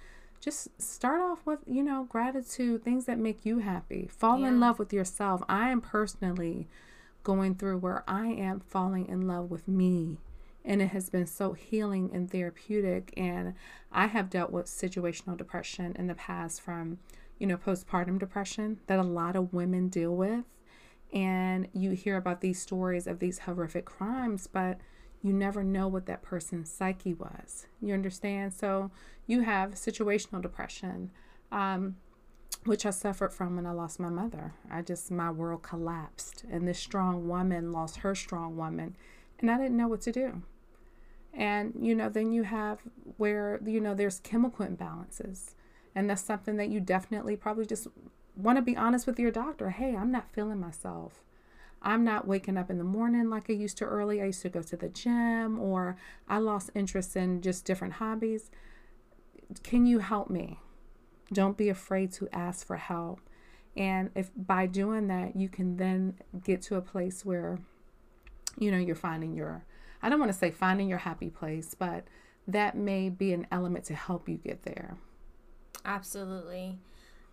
just 0.45 0.69
start 0.81 1.23
off 1.23 1.47
with, 1.47 1.61
you 1.67 1.83
know, 1.83 2.05
gratitude, 2.05 2.85
things 2.85 3.07
that 3.07 3.19
make 3.19 3.47
you 3.47 3.61
happy. 3.61 4.07
Fall 4.13 4.41
yeah. 4.41 4.49
in 4.49 4.61
love 4.61 4.79
with 4.79 4.93
yourself. 4.93 5.43
I 5.49 5.71
am 5.71 5.81
personally 5.81 6.69
going 7.23 7.55
through 7.55 7.79
where 7.79 8.05
I 8.07 8.27
am 8.27 8.61
falling 8.61 9.09
in 9.09 9.27
love 9.27 9.51
with 9.51 9.67
me. 9.67 10.19
And 10.63 10.83
it 10.83 10.89
has 10.89 11.09
been 11.09 11.27
so 11.27 11.55
healing 11.55 12.11
and 12.13 12.31
therapeutic. 12.31 13.15
And 13.17 13.55
I 13.91 14.07
have 14.09 14.29
dealt 14.29 14.51
with 14.51 14.67
situational 14.67 15.37
depression 15.37 15.97
in 15.99 16.09
the 16.09 16.15
past 16.15 16.61
from, 16.61 16.99
you 17.39 17.47
know, 17.47 17.57
postpartum 17.57 18.19
depression 18.19 18.81
that 18.87 18.99
a 18.99 19.03
lot 19.03 19.37
of 19.37 19.55
women 19.55 19.89
deal 19.89 20.15
with. 20.15 20.45
And 21.11 21.69
you 21.73 21.93
hear 21.93 22.19
about 22.19 22.43
these 22.43 22.61
stories 22.61 23.07
of 23.07 23.19
these 23.19 23.41
horrific 23.41 23.87
crimes, 23.87 24.47
but 24.47 24.79
you 25.25 25.33
never 25.33 25.65
know 25.65 25.89
what 25.89 26.05
that 26.05 26.23
person's 26.23 26.71
psyche 26.71 27.15
was. 27.15 27.67
You 27.81 27.95
understand? 27.95 28.53
So 28.53 28.91
you 29.27 29.41
have 29.41 29.71
situational 29.71 30.43
depression, 30.43 31.11
um, 31.51 31.97
which 32.65 32.85
I 32.85 32.91
suffered 32.91 33.33
from 33.33 33.57
when 33.57 33.65
I 33.65 33.71
lost 33.71 33.99
my 33.99 34.11
mother. 34.11 34.53
I 34.71 34.83
just, 34.83 35.11
my 35.11 35.31
world 35.31 35.63
collapsed, 35.63 36.45
and 36.51 36.69
this 36.69 36.79
strong 36.79 37.27
woman 37.27 37.73
lost 37.73 37.97
her 37.99 38.15
strong 38.15 38.59
woman, 38.59 38.97
and 39.39 39.51
I 39.51 39.57
didn't 39.57 39.79
know 39.79 39.89
what 39.89 40.03
to 40.03 40.13
do. 40.13 40.43
And, 41.33 41.73
you 41.81 41.95
know, 41.95 42.11
then 42.11 42.31
you 42.31 42.43
have 42.43 42.81
where, 43.17 43.61
you 43.65 43.81
know, 43.81 43.95
there's 43.95 44.21
chemical 44.21 44.67
imbalances. 44.67 45.55
And 45.95 46.11
that's 46.11 46.23
something 46.23 46.57
that 46.59 46.69
you 46.69 46.81
definitely 46.81 47.35
probably 47.35 47.65
just 47.65 47.89
want 48.37 48.59
to 48.59 48.63
be 48.63 48.77
honest 48.77 49.07
with 49.07 49.19
your 49.19 49.31
doctor. 49.31 49.71
Hey, 49.71 49.97
I'm 49.97 50.13
not 50.13 50.33
feeling 50.33 50.61
myself. 50.61 51.23
I'm 51.85 52.03
not 52.03 52.27
waking 52.27 52.57
up 52.57 52.71
in 52.71 52.79
the 52.79 52.85
morning 52.85 53.29
like 53.29 53.51
I 53.51 53.53
used 53.53 53.77
to 53.79 53.85
early. 53.85 54.23
I 54.23 54.27
used 54.27 54.43
to 54.43 54.49
go 54.49 54.63
to 54.63 54.77
the 54.77 54.89
gym 54.89 55.61
or 55.61 55.97
I 56.27 56.39
lost 56.39 56.71
interest 56.75 57.15
in 57.15 57.43
just 57.43 57.67
different 57.67 57.95
hobbies. 57.95 58.51
Can 59.63 59.85
you 59.85 59.99
help 59.99 60.31
me? 60.31 60.59
Don't 61.33 61.59
be 61.59 61.69
afraid 61.69 62.11
to 62.13 62.29
ask 62.33 62.67
for 62.67 62.77
help. 62.77 63.21
And 63.77 64.11
if 64.15 64.31
by 64.37 64.67
doing 64.67 65.09
that, 65.09 65.37
you 65.37 65.49
can 65.49 65.77
then 65.77 66.19
get 66.43 66.63
to 66.63 66.77
a 66.77 66.81
place 66.81 67.25
where, 67.25 67.59
you 68.59 68.71
know, 68.71 68.79
you're 68.79 68.95
finding 68.95 69.35
your, 69.35 69.65
I 70.03 70.09
don't 70.09 70.21
want 70.21 70.33
to 70.33 70.39
say 70.39 70.51
finding 70.51 70.89
your 70.89 70.99
happy 70.99 71.29
place, 71.29 71.75
but 71.75 72.05
that 72.47 72.77
may 72.77 73.11
be 73.11 73.33
an 73.33 73.47
element 73.51 73.85
to 73.87 73.95
help 73.95 74.29
you 74.29 74.37
get 74.37 74.63
there. 74.63 74.97
Absolutely. 75.85 76.79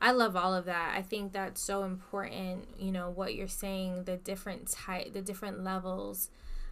I 0.02 0.12
love 0.12 0.36
all 0.36 0.56
of 0.56 0.66
that. 0.66 0.96
I 0.98 1.04
think 1.04 1.32
that's 1.32 1.62
so 1.62 1.84
important, 1.84 2.68
you 2.80 2.92
know, 2.92 3.12
what 3.12 3.36
you're 3.36 3.48
saying, 3.48 4.06
the 4.06 4.18
different 4.18 4.72
type, 4.72 5.14
the 5.14 5.22
different 5.22 5.64
levels 5.64 6.32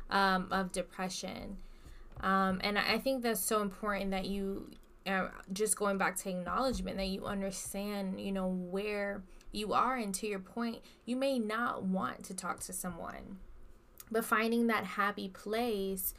um, 0.10 0.48
of 0.50 0.72
depression. 0.72 1.58
Um, 2.22 2.60
and 2.64 2.80
I 2.80 2.98
think 2.98 3.22
that's 3.22 3.40
so 3.40 3.62
important 3.62 4.10
that 4.12 4.26
you, 4.26 4.72
uh, 5.06 5.28
just 5.54 5.78
going 5.78 6.00
back 6.00 6.18
to 6.18 6.30
acknowledgement, 6.30 6.98
that 6.98 7.08
you 7.08 7.26
understand, 7.26 8.20
you 8.20 8.32
know, 8.32 8.48
where 8.48 9.22
you 9.52 9.74
are. 9.74 9.96
And 9.96 10.14
to 10.16 10.28
your 10.28 10.40
point, 10.40 10.80
you 11.06 11.16
may 11.16 11.38
not 11.38 11.84
want 11.84 12.24
to 12.26 12.34
talk 12.34 12.62
to 12.62 12.74
someone, 12.74 13.38
but 14.12 14.26
finding 14.26 14.68
that 14.68 14.84
happy 14.84 15.30
place 15.30 16.16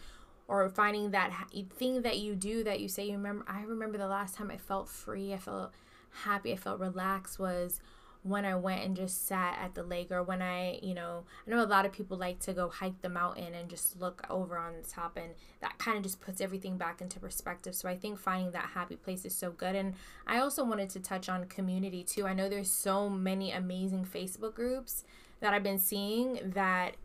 or 0.46 0.68
finding 0.68 1.11
that 1.11 1.33
thing 1.77 2.03
that 2.03 2.18
you 2.18 2.35
do 2.35 2.64
that 2.64 2.81
you 2.81 2.88
say 2.88 3.05
you 3.05 3.12
remember 3.12 3.44
i 3.46 3.62
remember 3.62 3.96
the 3.96 4.09
last 4.09 4.35
time 4.35 4.51
i 4.51 4.57
felt 4.57 4.88
free 4.88 5.33
i 5.33 5.37
felt 5.37 5.70
happy 6.11 6.53
i 6.53 6.57
felt 6.57 6.81
relaxed 6.81 7.38
was 7.38 7.81
when 8.23 8.44
i 8.44 8.55
went 8.55 8.85
and 8.85 8.96
just 8.96 9.27
sat 9.27 9.59
at 9.59 9.75
the 9.75 9.83
lake 9.83 10.11
or 10.11 10.23
when 10.23 10.42
i 10.42 10.79
you 10.83 10.92
know 10.92 11.25
i 11.46 11.51
know 11.51 11.62
a 11.62 11.64
lot 11.64 11.87
of 11.87 11.92
people 11.92 12.16
like 12.16 12.38
to 12.38 12.53
go 12.53 12.68
hike 12.68 13.01
the 13.01 13.09
mountain 13.09 13.55
and 13.55 13.70
just 13.70 13.99
look 13.99 14.23
over 14.29 14.59
on 14.59 14.75
the 14.75 14.87
top 14.87 15.16
and 15.16 15.35
that 15.61 15.79
kind 15.79 15.96
of 15.96 16.03
just 16.03 16.20
puts 16.20 16.40
everything 16.40 16.77
back 16.77 17.01
into 17.01 17.18
perspective 17.18 17.75
so 17.75 17.88
i 17.88 17.96
think 17.96 18.18
finding 18.18 18.51
that 18.53 18.70
happy 18.75 18.96
place 18.96 19.25
is 19.25 19.35
so 19.35 19.51
good 19.51 19.75
and 19.75 19.94
i 20.27 20.38
also 20.38 20.64
wanted 20.64 20.90
to 20.90 21.01
touch 21.01 21.29
on 21.29 21.44
community 21.46 22.05
too 22.05 22.27
i 22.27 22.35
know 22.35 22.49
there's 22.49 22.70
so 22.70 23.09
many 23.09 23.51
amazing 23.51 24.05
facebook 24.05 24.55
groups 24.55 25.05
that 25.40 25.55
i've 25.55 25.62
been 25.62 25.79
seeing 25.79 26.38
that 26.44 26.96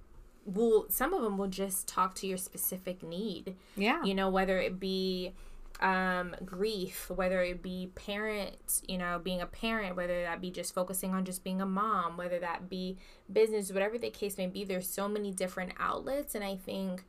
will 0.46 0.86
some 0.90 1.14
of 1.14 1.22
them 1.22 1.38
will 1.38 1.48
just 1.48 1.88
talk 1.88 2.14
to 2.16 2.28
your 2.28 2.38
specific 2.38 3.04
need. 3.04 3.56
Yeah. 3.76 4.04
You 4.04 4.14
know, 4.14 4.30
whether 4.30 4.60
it 4.60 4.80
be 4.80 5.34
um 5.82 6.36
grief, 6.46 7.10
whether 7.10 7.42
it 7.42 7.62
be 7.62 7.92
parent, 7.96 8.82
you 8.88 8.98
know, 8.98 9.20
being 9.20 9.42
a 9.42 9.46
parent, 9.46 9.96
whether 9.96 10.22
that 10.24 10.40
be 10.42 10.52
just 10.52 10.74
focusing 10.74 11.14
on 11.14 11.26
just 11.26 11.44
being 11.44 11.62
a 11.62 11.66
mom, 11.66 12.18
whether 12.18 12.40
that 12.40 12.70
be 12.70 12.98
business, 13.32 13.72
whatever 13.72 13.98
the 13.98 14.10
case 14.10 14.38
may 14.38 14.48
be, 14.48 14.64
there's 14.64 14.90
so 14.90 15.08
many 15.08 15.32
different 15.32 15.74
outlets. 15.80 16.36
And 16.36 16.44
I 16.44 16.56
think 16.56 17.04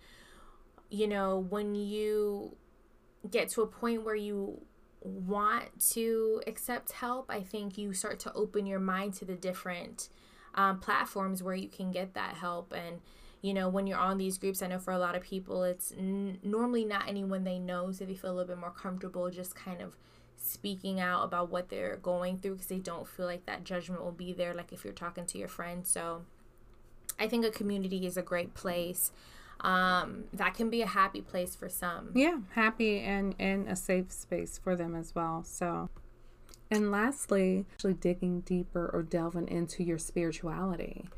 you 0.88 1.08
know, 1.08 1.46
when 1.50 1.74
you 1.74 2.56
get 3.28 3.48
to 3.50 3.62
a 3.62 3.66
point 3.66 4.04
where 4.04 4.14
you 4.14 4.60
want 5.00 5.80
to 5.90 6.42
accept 6.46 6.92
help, 6.92 7.26
I 7.30 7.42
think 7.42 7.78
you 7.78 7.92
start 7.92 8.18
to 8.20 8.32
open 8.34 8.66
your 8.66 8.80
mind 8.80 9.14
to 9.14 9.24
the 9.24 9.34
different 9.34 10.08
um, 10.54 10.80
platforms 10.80 11.42
where 11.42 11.54
you 11.54 11.68
can 11.68 11.90
get 11.90 12.14
that 12.14 12.34
help. 12.34 12.72
And 12.72 13.00
you 13.46 13.54
know, 13.54 13.68
when 13.68 13.86
you're 13.86 13.96
on 13.96 14.18
these 14.18 14.38
groups, 14.38 14.60
I 14.60 14.66
know 14.66 14.80
for 14.80 14.92
a 14.92 14.98
lot 14.98 15.14
of 15.14 15.22
people, 15.22 15.62
it's 15.62 15.92
n- 15.96 16.38
normally 16.42 16.84
not 16.84 17.08
anyone 17.08 17.44
they 17.44 17.60
know, 17.60 17.92
so 17.92 18.04
they 18.04 18.16
feel 18.16 18.32
a 18.32 18.34
little 18.34 18.48
bit 18.48 18.58
more 18.58 18.72
comfortable 18.72 19.30
just 19.30 19.54
kind 19.54 19.80
of 19.80 19.96
speaking 20.36 20.98
out 20.98 21.22
about 21.22 21.48
what 21.48 21.68
they're 21.68 21.96
going 21.98 22.38
through 22.38 22.54
because 22.54 22.66
they 22.66 22.80
don't 22.80 23.06
feel 23.06 23.26
like 23.26 23.46
that 23.46 23.62
judgment 23.62 24.02
will 24.02 24.10
be 24.10 24.32
there, 24.32 24.52
like 24.52 24.72
if 24.72 24.82
you're 24.82 24.92
talking 24.92 25.26
to 25.26 25.38
your 25.38 25.46
friend. 25.46 25.86
So 25.86 26.22
I 27.20 27.28
think 27.28 27.44
a 27.44 27.50
community 27.50 28.04
is 28.04 28.16
a 28.16 28.22
great 28.22 28.52
place. 28.54 29.12
Um, 29.60 30.24
that 30.32 30.54
can 30.54 30.68
be 30.68 30.82
a 30.82 30.86
happy 30.88 31.20
place 31.20 31.54
for 31.54 31.68
some. 31.68 32.10
Yeah, 32.14 32.38
happy 32.56 32.98
and, 32.98 33.36
and 33.38 33.68
a 33.68 33.76
safe 33.76 34.10
space 34.10 34.58
for 34.58 34.74
them 34.74 34.96
as 34.96 35.14
well. 35.14 35.44
So, 35.44 35.88
and 36.68 36.90
lastly, 36.90 37.64
actually 37.74 37.94
digging 37.94 38.40
deeper 38.40 38.90
or 38.92 39.04
delving 39.04 39.46
into 39.46 39.84
your 39.84 39.98
spirituality. 39.98 41.08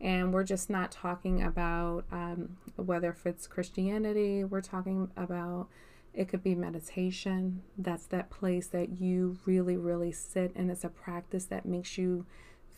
And 0.00 0.32
we're 0.32 0.44
just 0.44 0.70
not 0.70 0.92
talking 0.92 1.42
about 1.42 2.04
um, 2.12 2.56
whether 2.76 3.10
if 3.10 3.26
it's 3.26 3.46
Christianity, 3.46 4.44
we're 4.44 4.60
talking 4.60 5.10
about 5.16 5.68
it 6.14 6.28
could 6.28 6.42
be 6.42 6.54
meditation. 6.54 7.62
That's 7.76 8.06
that 8.06 8.30
place 8.30 8.68
that 8.68 9.00
you 9.00 9.38
really, 9.44 9.76
really 9.76 10.12
sit, 10.12 10.52
and 10.56 10.70
it's 10.70 10.84
a 10.84 10.88
practice 10.88 11.44
that 11.46 11.66
makes 11.66 11.98
you 11.98 12.26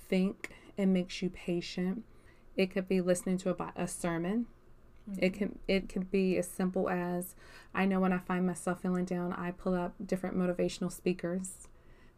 think 0.09 0.51
and 0.77 0.93
makes 0.93 1.23
you 1.23 1.31
patient. 1.31 2.05
It 2.57 2.71
could 2.71 2.89
be 2.89 3.01
listening 3.01 3.39
to 3.39 3.51
a, 3.51 3.73
a 3.77 3.89
sermon. 3.89 4.47
It 5.19 5.35
can 5.35 5.59
it 5.67 5.89
can 5.89 6.03
be 6.03 6.37
as 6.37 6.49
simple 6.49 6.89
as 6.89 7.35
I 7.75 7.85
know 7.85 8.01
when 8.01 8.13
I 8.13 8.19
find 8.19 8.47
myself 8.47 8.83
feeling 8.83 9.05
down, 9.05 9.33
I 9.33 9.51
pull 9.51 9.75
up 9.75 9.95
different 10.05 10.37
motivational 10.37 10.93
speakers 10.93 11.69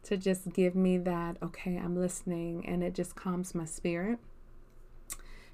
to 0.03 0.17
just 0.17 0.51
give 0.53 0.75
me 0.75 0.97
that 0.99 1.37
okay, 1.41 1.77
I'm 1.77 1.95
listening, 1.95 2.65
and 2.67 2.83
it 2.83 2.93
just 2.93 3.15
calms 3.15 3.55
my 3.55 3.65
spirit. 3.65 4.19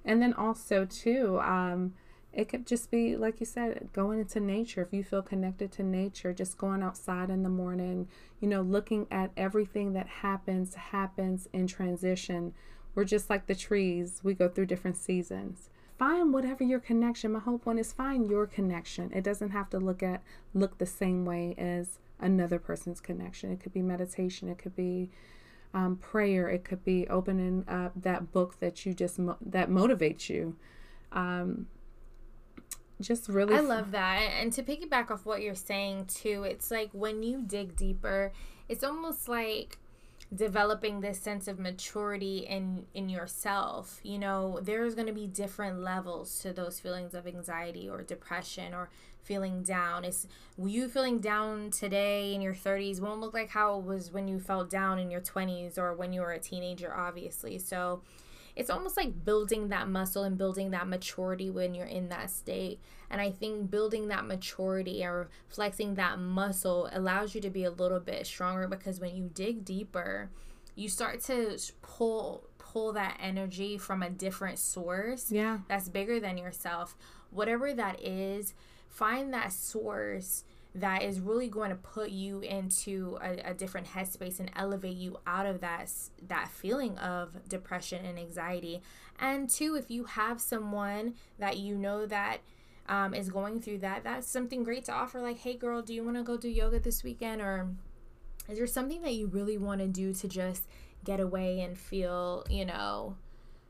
And 0.05 0.21
then 0.21 0.33
also, 0.33 0.85
too, 0.85 1.39
um, 1.41 1.93
it 2.31 2.47
could 2.47 2.67
just 2.67 2.91
be, 2.91 3.15
like 3.15 3.39
you 3.39 3.45
said, 3.45 3.89
going 3.91 4.19
into 4.19 4.39
nature. 4.39 4.81
If 4.81 4.93
you 4.93 5.03
feel 5.03 5.21
connected 5.21 5.71
to 5.73 5.83
nature, 5.83 6.33
just 6.33 6.57
going 6.57 6.83
outside 6.83 7.29
in 7.29 7.43
the 7.43 7.49
morning, 7.49 8.07
you 8.39 8.47
know, 8.47 8.61
looking 8.61 9.07
at 9.09 9.31
everything 9.35 9.93
that 9.93 10.07
happens, 10.07 10.75
happens 10.75 11.49
in 11.53 11.67
transition. 11.67 12.53
We're 12.93 13.05
just 13.05 13.29
like 13.29 13.47
the 13.47 13.55
trees, 13.55 14.21
we 14.23 14.33
go 14.33 14.47
through 14.47 14.67
different 14.67 14.97
seasons. 14.97 15.69
Find 15.97 16.33
whatever 16.33 16.63
your 16.63 16.79
connection. 16.79 17.33
My 17.33 17.39
whole 17.39 17.57
point 17.57 17.79
is 17.79 17.91
find 17.91 18.29
your 18.29 18.47
connection. 18.47 19.11
It 19.13 19.23
doesn't 19.23 19.49
have 19.49 19.69
to 19.71 19.79
look 19.79 20.01
at 20.01 20.23
look 20.53 20.77
the 20.77 20.85
same 20.85 21.25
way 21.25 21.55
as 21.57 21.99
another 22.19 22.59
person's 22.59 23.01
connection. 23.01 23.51
It 23.51 23.59
could 23.59 23.73
be 23.73 23.81
meditation, 23.81 24.49
it 24.49 24.59
could 24.59 24.75
be 24.75 25.09
um, 25.73 25.97
prayer. 25.97 26.49
It 26.49 26.63
could 26.63 26.83
be 26.83 27.07
opening 27.07 27.65
up 27.67 27.93
that 27.95 28.31
book 28.31 28.59
that 28.59 28.85
you 28.85 28.93
just 28.93 29.19
mo- 29.19 29.37
that 29.41 29.69
motivates 29.69 30.29
you. 30.29 30.55
Um, 31.11 31.67
just 33.01 33.29
really, 33.29 33.55
I 33.55 33.61
love 33.61 33.91
that. 33.91 34.19
And 34.39 34.51
to 34.53 34.63
piggyback 34.63 35.09
off 35.09 35.25
what 35.25 35.41
you're 35.41 35.55
saying 35.55 36.05
too, 36.05 36.43
it's 36.43 36.69
like 36.69 36.89
when 36.91 37.23
you 37.23 37.41
dig 37.41 37.75
deeper, 37.75 38.33
it's 38.67 38.83
almost 38.83 39.29
like 39.29 39.77
developing 40.33 41.01
this 41.01 41.19
sense 41.19 41.47
of 41.47 41.57
maturity 41.57 42.39
in 42.39 42.85
in 42.93 43.09
yourself 43.09 43.99
you 44.03 44.19
know 44.19 44.59
there's 44.61 44.93
going 44.93 45.07
to 45.07 45.13
be 45.13 45.25
different 45.25 45.79
levels 45.79 46.37
to 46.39 46.53
those 46.53 46.79
feelings 46.79 47.15
of 47.15 47.25
anxiety 47.25 47.89
or 47.89 48.03
depression 48.03 48.73
or 48.73 48.89
feeling 49.23 49.63
down 49.63 50.05
is 50.05 50.27
you 50.57 50.87
feeling 50.87 51.19
down 51.19 51.71
today 51.71 52.33
in 52.35 52.41
your 52.41 52.53
30s 52.53 53.01
won't 53.01 53.19
look 53.19 53.33
like 53.33 53.49
how 53.49 53.79
it 53.79 53.83
was 53.83 54.11
when 54.11 54.27
you 54.27 54.39
felt 54.39 54.69
down 54.69 54.99
in 54.99 55.09
your 55.09 55.21
20s 55.21 55.79
or 55.79 55.95
when 55.95 56.13
you 56.13 56.21
were 56.21 56.31
a 56.31 56.39
teenager 56.39 56.95
obviously 56.95 57.57
so 57.57 58.01
it's 58.59 58.69
almost 58.69 58.97
like 58.97 59.23
building 59.23 59.69
that 59.69 59.87
muscle 59.87 60.23
and 60.23 60.37
building 60.37 60.71
that 60.71 60.85
maturity 60.85 61.49
when 61.49 61.73
you're 61.73 61.85
in 61.85 62.09
that 62.09 62.29
state. 62.29 62.81
And 63.09 63.19
I 63.19 63.31
think 63.31 63.71
building 63.71 64.07
that 64.09 64.25
maturity 64.25 65.03
or 65.03 65.29
flexing 65.47 65.95
that 65.95 66.19
muscle 66.19 66.89
allows 66.91 67.33
you 67.33 67.41
to 67.41 67.49
be 67.49 67.63
a 67.63 67.71
little 67.71 67.99
bit 67.99 68.25
stronger 68.27 68.67
because 68.67 68.99
when 68.99 69.15
you 69.15 69.29
dig 69.33 69.65
deeper, 69.65 70.29
you 70.75 70.89
start 70.89 71.21
to 71.23 71.57
pull 71.81 72.43
pull 72.57 72.93
that 72.93 73.17
energy 73.19 73.77
from 73.77 74.03
a 74.03 74.09
different 74.09 74.59
source. 74.59 75.31
Yeah. 75.31 75.59
That's 75.67 75.89
bigger 75.89 76.19
than 76.19 76.37
yourself. 76.37 76.95
Whatever 77.31 77.73
that 77.73 77.99
is, 77.99 78.53
find 78.87 79.33
that 79.33 79.51
source 79.51 80.43
that 80.75 81.01
is 81.01 81.19
really 81.19 81.47
going 81.47 81.71
to 81.71 81.75
put 81.75 82.11
you 82.11 82.41
into 82.41 83.17
a, 83.21 83.49
a, 83.49 83.53
different 83.55 83.87
headspace 83.87 84.39
and 84.39 84.51
elevate 84.55 84.95
you 84.95 85.17
out 85.25 85.47
of 85.47 85.61
that 85.61 85.91
that 86.27 86.47
feeling 86.47 86.95
of 86.99 87.49
depression 87.49 88.05
and 88.05 88.19
anxiety 88.19 88.79
and 89.19 89.49
two 89.49 89.75
if 89.75 89.89
you 89.89 90.03
have 90.03 90.39
someone 90.39 91.15
that 91.39 91.57
you 91.57 91.75
know 91.75 92.05
that 92.05 92.41
um, 92.89 93.13
is 93.13 93.29
going 93.29 93.61
through 93.61 93.77
that 93.77 94.03
that's 94.03 94.27
something 94.27 94.63
great 94.63 94.83
to 94.83 94.91
offer 94.91 95.21
like 95.21 95.37
hey 95.37 95.55
girl 95.55 95.81
do 95.81 95.93
you 95.93 96.03
want 96.03 96.17
to 96.17 96.23
go 96.23 96.35
do 96.35 96.49
yoga 96.49 96.79
this 96.79 97.03
weekend? 97.03 97.41
Or 97.41 97.69
is 98.49 98.57
there 98.57 98.67
something 98.67 99.01
that 99.03 99.13
you 99.13 99.27
really 99.27 99.57
want 99.57 99.79
to 99.79 99.87
do 99.87 100.13
to 100.13 100.27
just 100.27 100.63
get 101.05 101.19
away 101.21 101.61
and 101.61 101.77
feel 101.77 102.45
you 102.49 102.65
know 102.65 103.15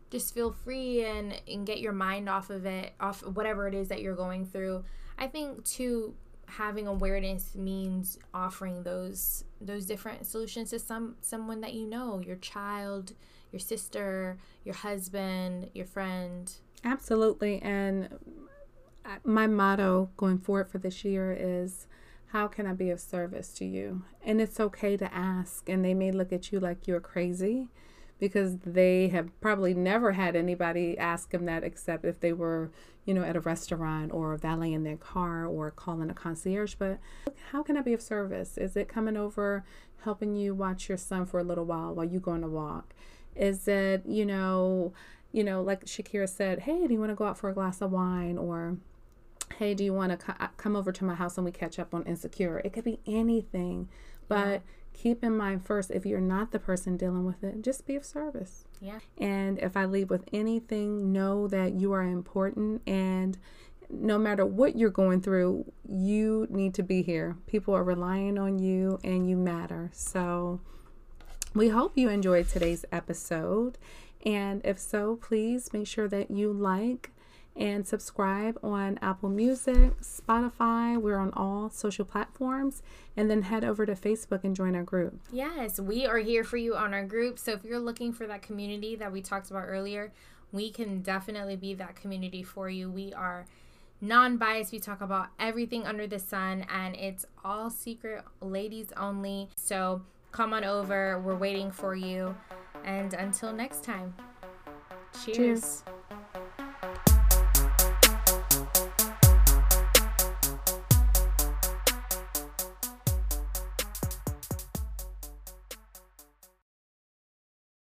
just 0.10 0.34
feel 0.34 0.52
free 0.52 1.06
and 1.06 1.40
and 1.48 1.68
get 1.68 1.80
your 1.80 1.92
mind 1.92 2.28
off 2.28 2.50
of 2.50 2.66
it 2.66 2.94
off 3.00 3.24
whatever 3.26 3.68
it 3.68 3.76
is 3.76 3.90
that 3.90 4.02
you're 4.02 4.16
going 4.16 4.46
through? 4.46 4.84
I 5.18 5.28
think 5.28 5.66
too 5.66 6.16
having 6.48 6.88
awareness 6.88 7.56
means 7.56 8.18
offering 8.34 8.84
those 8.84 9.44
those 9.62 9.86
different 9.86 10.26
solutions 10.26 10.72
to 10.72 10.80
some 10.80 11.16
someone 11.22 11.62
that 11.62 11.74
you 11.74 11.86
know 11.86 12.20
your 12.20 12.38
child 12.38 13.14
your 13.52 13.60
sister 13.60 14.38
your 14.64 14.76
husband 14.76 15.70
your 15.74 15.86
friend. 15.86 16.54
Absolutely 16.84 17.62
and 17.62 18.08
my 19.24 19.48
motto 19.48 20.10
going 20.18 20.38
forward 20.38 20.70
for 20.70 20.78
this 20.78 21.04
year 21.04 21.36
is 21.38 21.88
how 22.28 22.48
can 22.48 22.68
i 22.68 22.74
be 22.74 22.90
of 22.90 23.00
service 23.00 23.50
to 23.50 23.66
you 23.66 24.04
and 24.24 24.40
it's 24.40 24.60
okay 24.60 24.96
to 24.96 25.14
ask 25.14 25.68
and 25.68 25.84
they 25.84 25.94
may 25.94 26.12
look 26.12 26.32
at 26.32 26.52
you 26.52 26.60
like 26.60 26.88
you're 26.88 27.00
crazy 27.00 27.68
because 28.20 28.58
they 28.60 29.08
have 29.08 29.30
probably 29.40 29.74
never 29.74 30.12
had 30.12 30.36
anybody 30.36 30.98
ask 30.98 31.32
them 31.32 31.46
that 31.46 31.64
except 31.64 32.04
if 32.04 32.20
they 32.20 32.34
were, 32.34 32.70
you 33.06 33.14
know, 33.14 33.24
at 33.24 33.38
a 33.38 33.40
restaurant 33.40 34.12
or 34.12 34.36
valeting 34.38 34.84
their 34.84 34.98
car 34.98 35.46
or 35.46 35.72
calling 35.72 36.10
a 36.10 36.14
concierge. 36.14 36.76
But 36.76 37.00
how 37.52 37.64
can 37.64 37.78
I 37.78 37.82
be 37.82 37.94
of 37.94 38.02
service? 38.02 38.58
Is 38.58 38.76
it 38.76 38.90
coming 38.90 39.16
over 39.16 39.64
helping 40.04 40.36
you 40.36 40.54
watch 40.54 40.90
your 40.90 40.98
son 40.98 41.26
for 41.26 41.40
a 41.40 41.44
little 41.44 41.66
while 41.66 41.96
while 41.96 42.06
you 42.06 42.20
go 42.20 42.32
on 42.32 42.44
a 42.44 42.50
walk? 42.50 42.94
Is 43.36 43.68
it, 43.68 44.04
you 44.06 44.26
know, 44.26 44.94
you 45.32 45.44
know, 45.44 45.62
like 45.62 45.86
Shakira 45.86 46.28
said, 46.28 46.60
hey, 46.60 46.88
do 46.88 46.94
you 46.94 47.00
want 47.00 47.12
to 47.12 47.16
go 47.16 47.26
out 47.26 47.38
for 47.38 47.50
a 47.50 47.54
glass 47.54 47.82
of 47.82 47.92
wine? 47.92 48.38
Or 48.38 48.78
hey, 49.58 49.74
do 49.74 49.84
you 49.84 49.94
want 49.94 50.12
to 50.12 50.18
co- 50.18 50.36
uh, 50.40 50.48
come 50.58 50.76
over 50.76 50.92
to 50.92 51.04
my 51.04 51.16
house 51.16 51.38
and 51.38 51.46
we 51.46 51.52
catch 51.52 51.80
up 51.80 51.94
on 51.94 52.04
Insecure? 52.04 52.62
It 52.64 52.74
could 52.74 52.84
be 52.84 53.00
anything. 53.06 53.90
But 54.28 54.48
yeah. 54.48 54.60
keep 54.94 55.24
in 55.24 55.36
mind 55.36 55.66
first, 55.66 55.92
if 55.92 56.06
you're 56.06 56.22
not 56.22 56.52
the 56.52 56.60
person 56.60 56.98
dealing 56.98 57.26
with 57.26 57.44
it, 57.44 57.62
just 57.62 57.86
be 57.86 57.96
of 57.96 58.06
service. 58.06 58.66
Yeah. 58.80 59.00
And 59.18 59.60
if 59.60 59.76
I 59.76 59.86
leave 59.86 60.10
with 60.10 60.26
anything, 60.32 61.12
know 61.12 61.48
that 61.48 61.74
you 61.74 61.92
are 61.92 62.04
important 62.04 62.82
and 62.88 63.38
no 63.90 64.20
matter 64.20 64.46
what 64.46 64.78
you're 64.78 64.90
going 64.90 65.22
through, 65.22 65.72
you 65.88 66.48
need 66.50 66.74
to 66.76 66.84
be 66.84 67.02
here. 67.02 67.38
People 67.48 67.74
are 67.74 67.84
relying 67.84 68.38
on 68.38 68.60
you 68.60 69.00
and 69.04 69.28
you 69.28 69.36
matter. 69.36 69.90
So 69.94 70.62
we 71.56 71.70
hope 71.70 71.98
you 71.98 72.10
enjoyed 72.10 72.48
today's 72.48 72.86
episode. 72.92 73.78
And 74.26 74.62
if 74.64 74.78
so, 74.78 75.16
please 75.16 75.74
make 75.74 75.88
sure 75.88 76.08
that 76.08 76.30
you 76.30 76.54
like, 76.54 77.12
and 77.60 77.86
subscribe 77.86 78.58
on 78.64 78.98
Apple 79.02 79.30
Music, 79.30 80.00
Spotify. 80.00 81.00
We're 81.00 81.18
on 81.18 81.32
all 81.34 81.70
social 81.70 82.06
platforms. 82.06 82.82
And 83.18 83.30
then 83.30 83.44
head 83.44 83.66
over 83.66 83.86
to 83.86 83.94
Facebook 83.94 84.46
and 84.46 84.56
join 84.56 84.76
our 84.76 84.84
group. 84.84 85.20
Yes, 85.32 85.78
we 85.78 86.06
are 86.06 86.20
here 86.20 86.46
for 86.46 86.56
you 86.56 86.76
on 86.76 86.94
our 86.94 87.04
group. 87.04 87.38
So 87.38 87.52
if 87.52 87.66
you're 87.66 87.80
looking 87.80 88.14
for 88.14 88.26
that 88.28 88.42
community 88.42 88.96
that 88.96 89.12
we 89.12 89.22
talked 89.22 89.52
about 89.52 89.66
earlier, 89.68 90.14
we 90.54 90.72
can 90.72 91.02
definitely 91.02 91.58
be 91.58 91.74
that 91.74 91.98
community 91.98 92.44
for 92.44 92.70
you. 92.70 92.90
We 92.90 93.14
are 93.14 93.46
non 94.00 94.38
biased. 94.38 94.72
We 94.72 94.80
talk 94.80 95.02
about 95.02 95.28
everything 95.38 95.86
under 95.86 96.08
the 96.08 96.18
sun, 96.18 96.66
and 96.74 96.96
it's 96.96 97.26
all 97.44 97.70
secret, 97.70 98.24
ladies 98.42 98.88
only. 98.96 99.50
So 99.58 100.02
come 100.32 100.54
on 100.54 100.64
over. 100.64 101.20
We're 101.20 101.36
waiting 101.36 101.72
for 101.72 101.94
you. 101.94 102.36
And 102.86 103.14
until 103.14 103.52
next 103.52 103.84
time, 103.84 104.14
cheers. 105.14 105.36
cheers. 105.36 105.84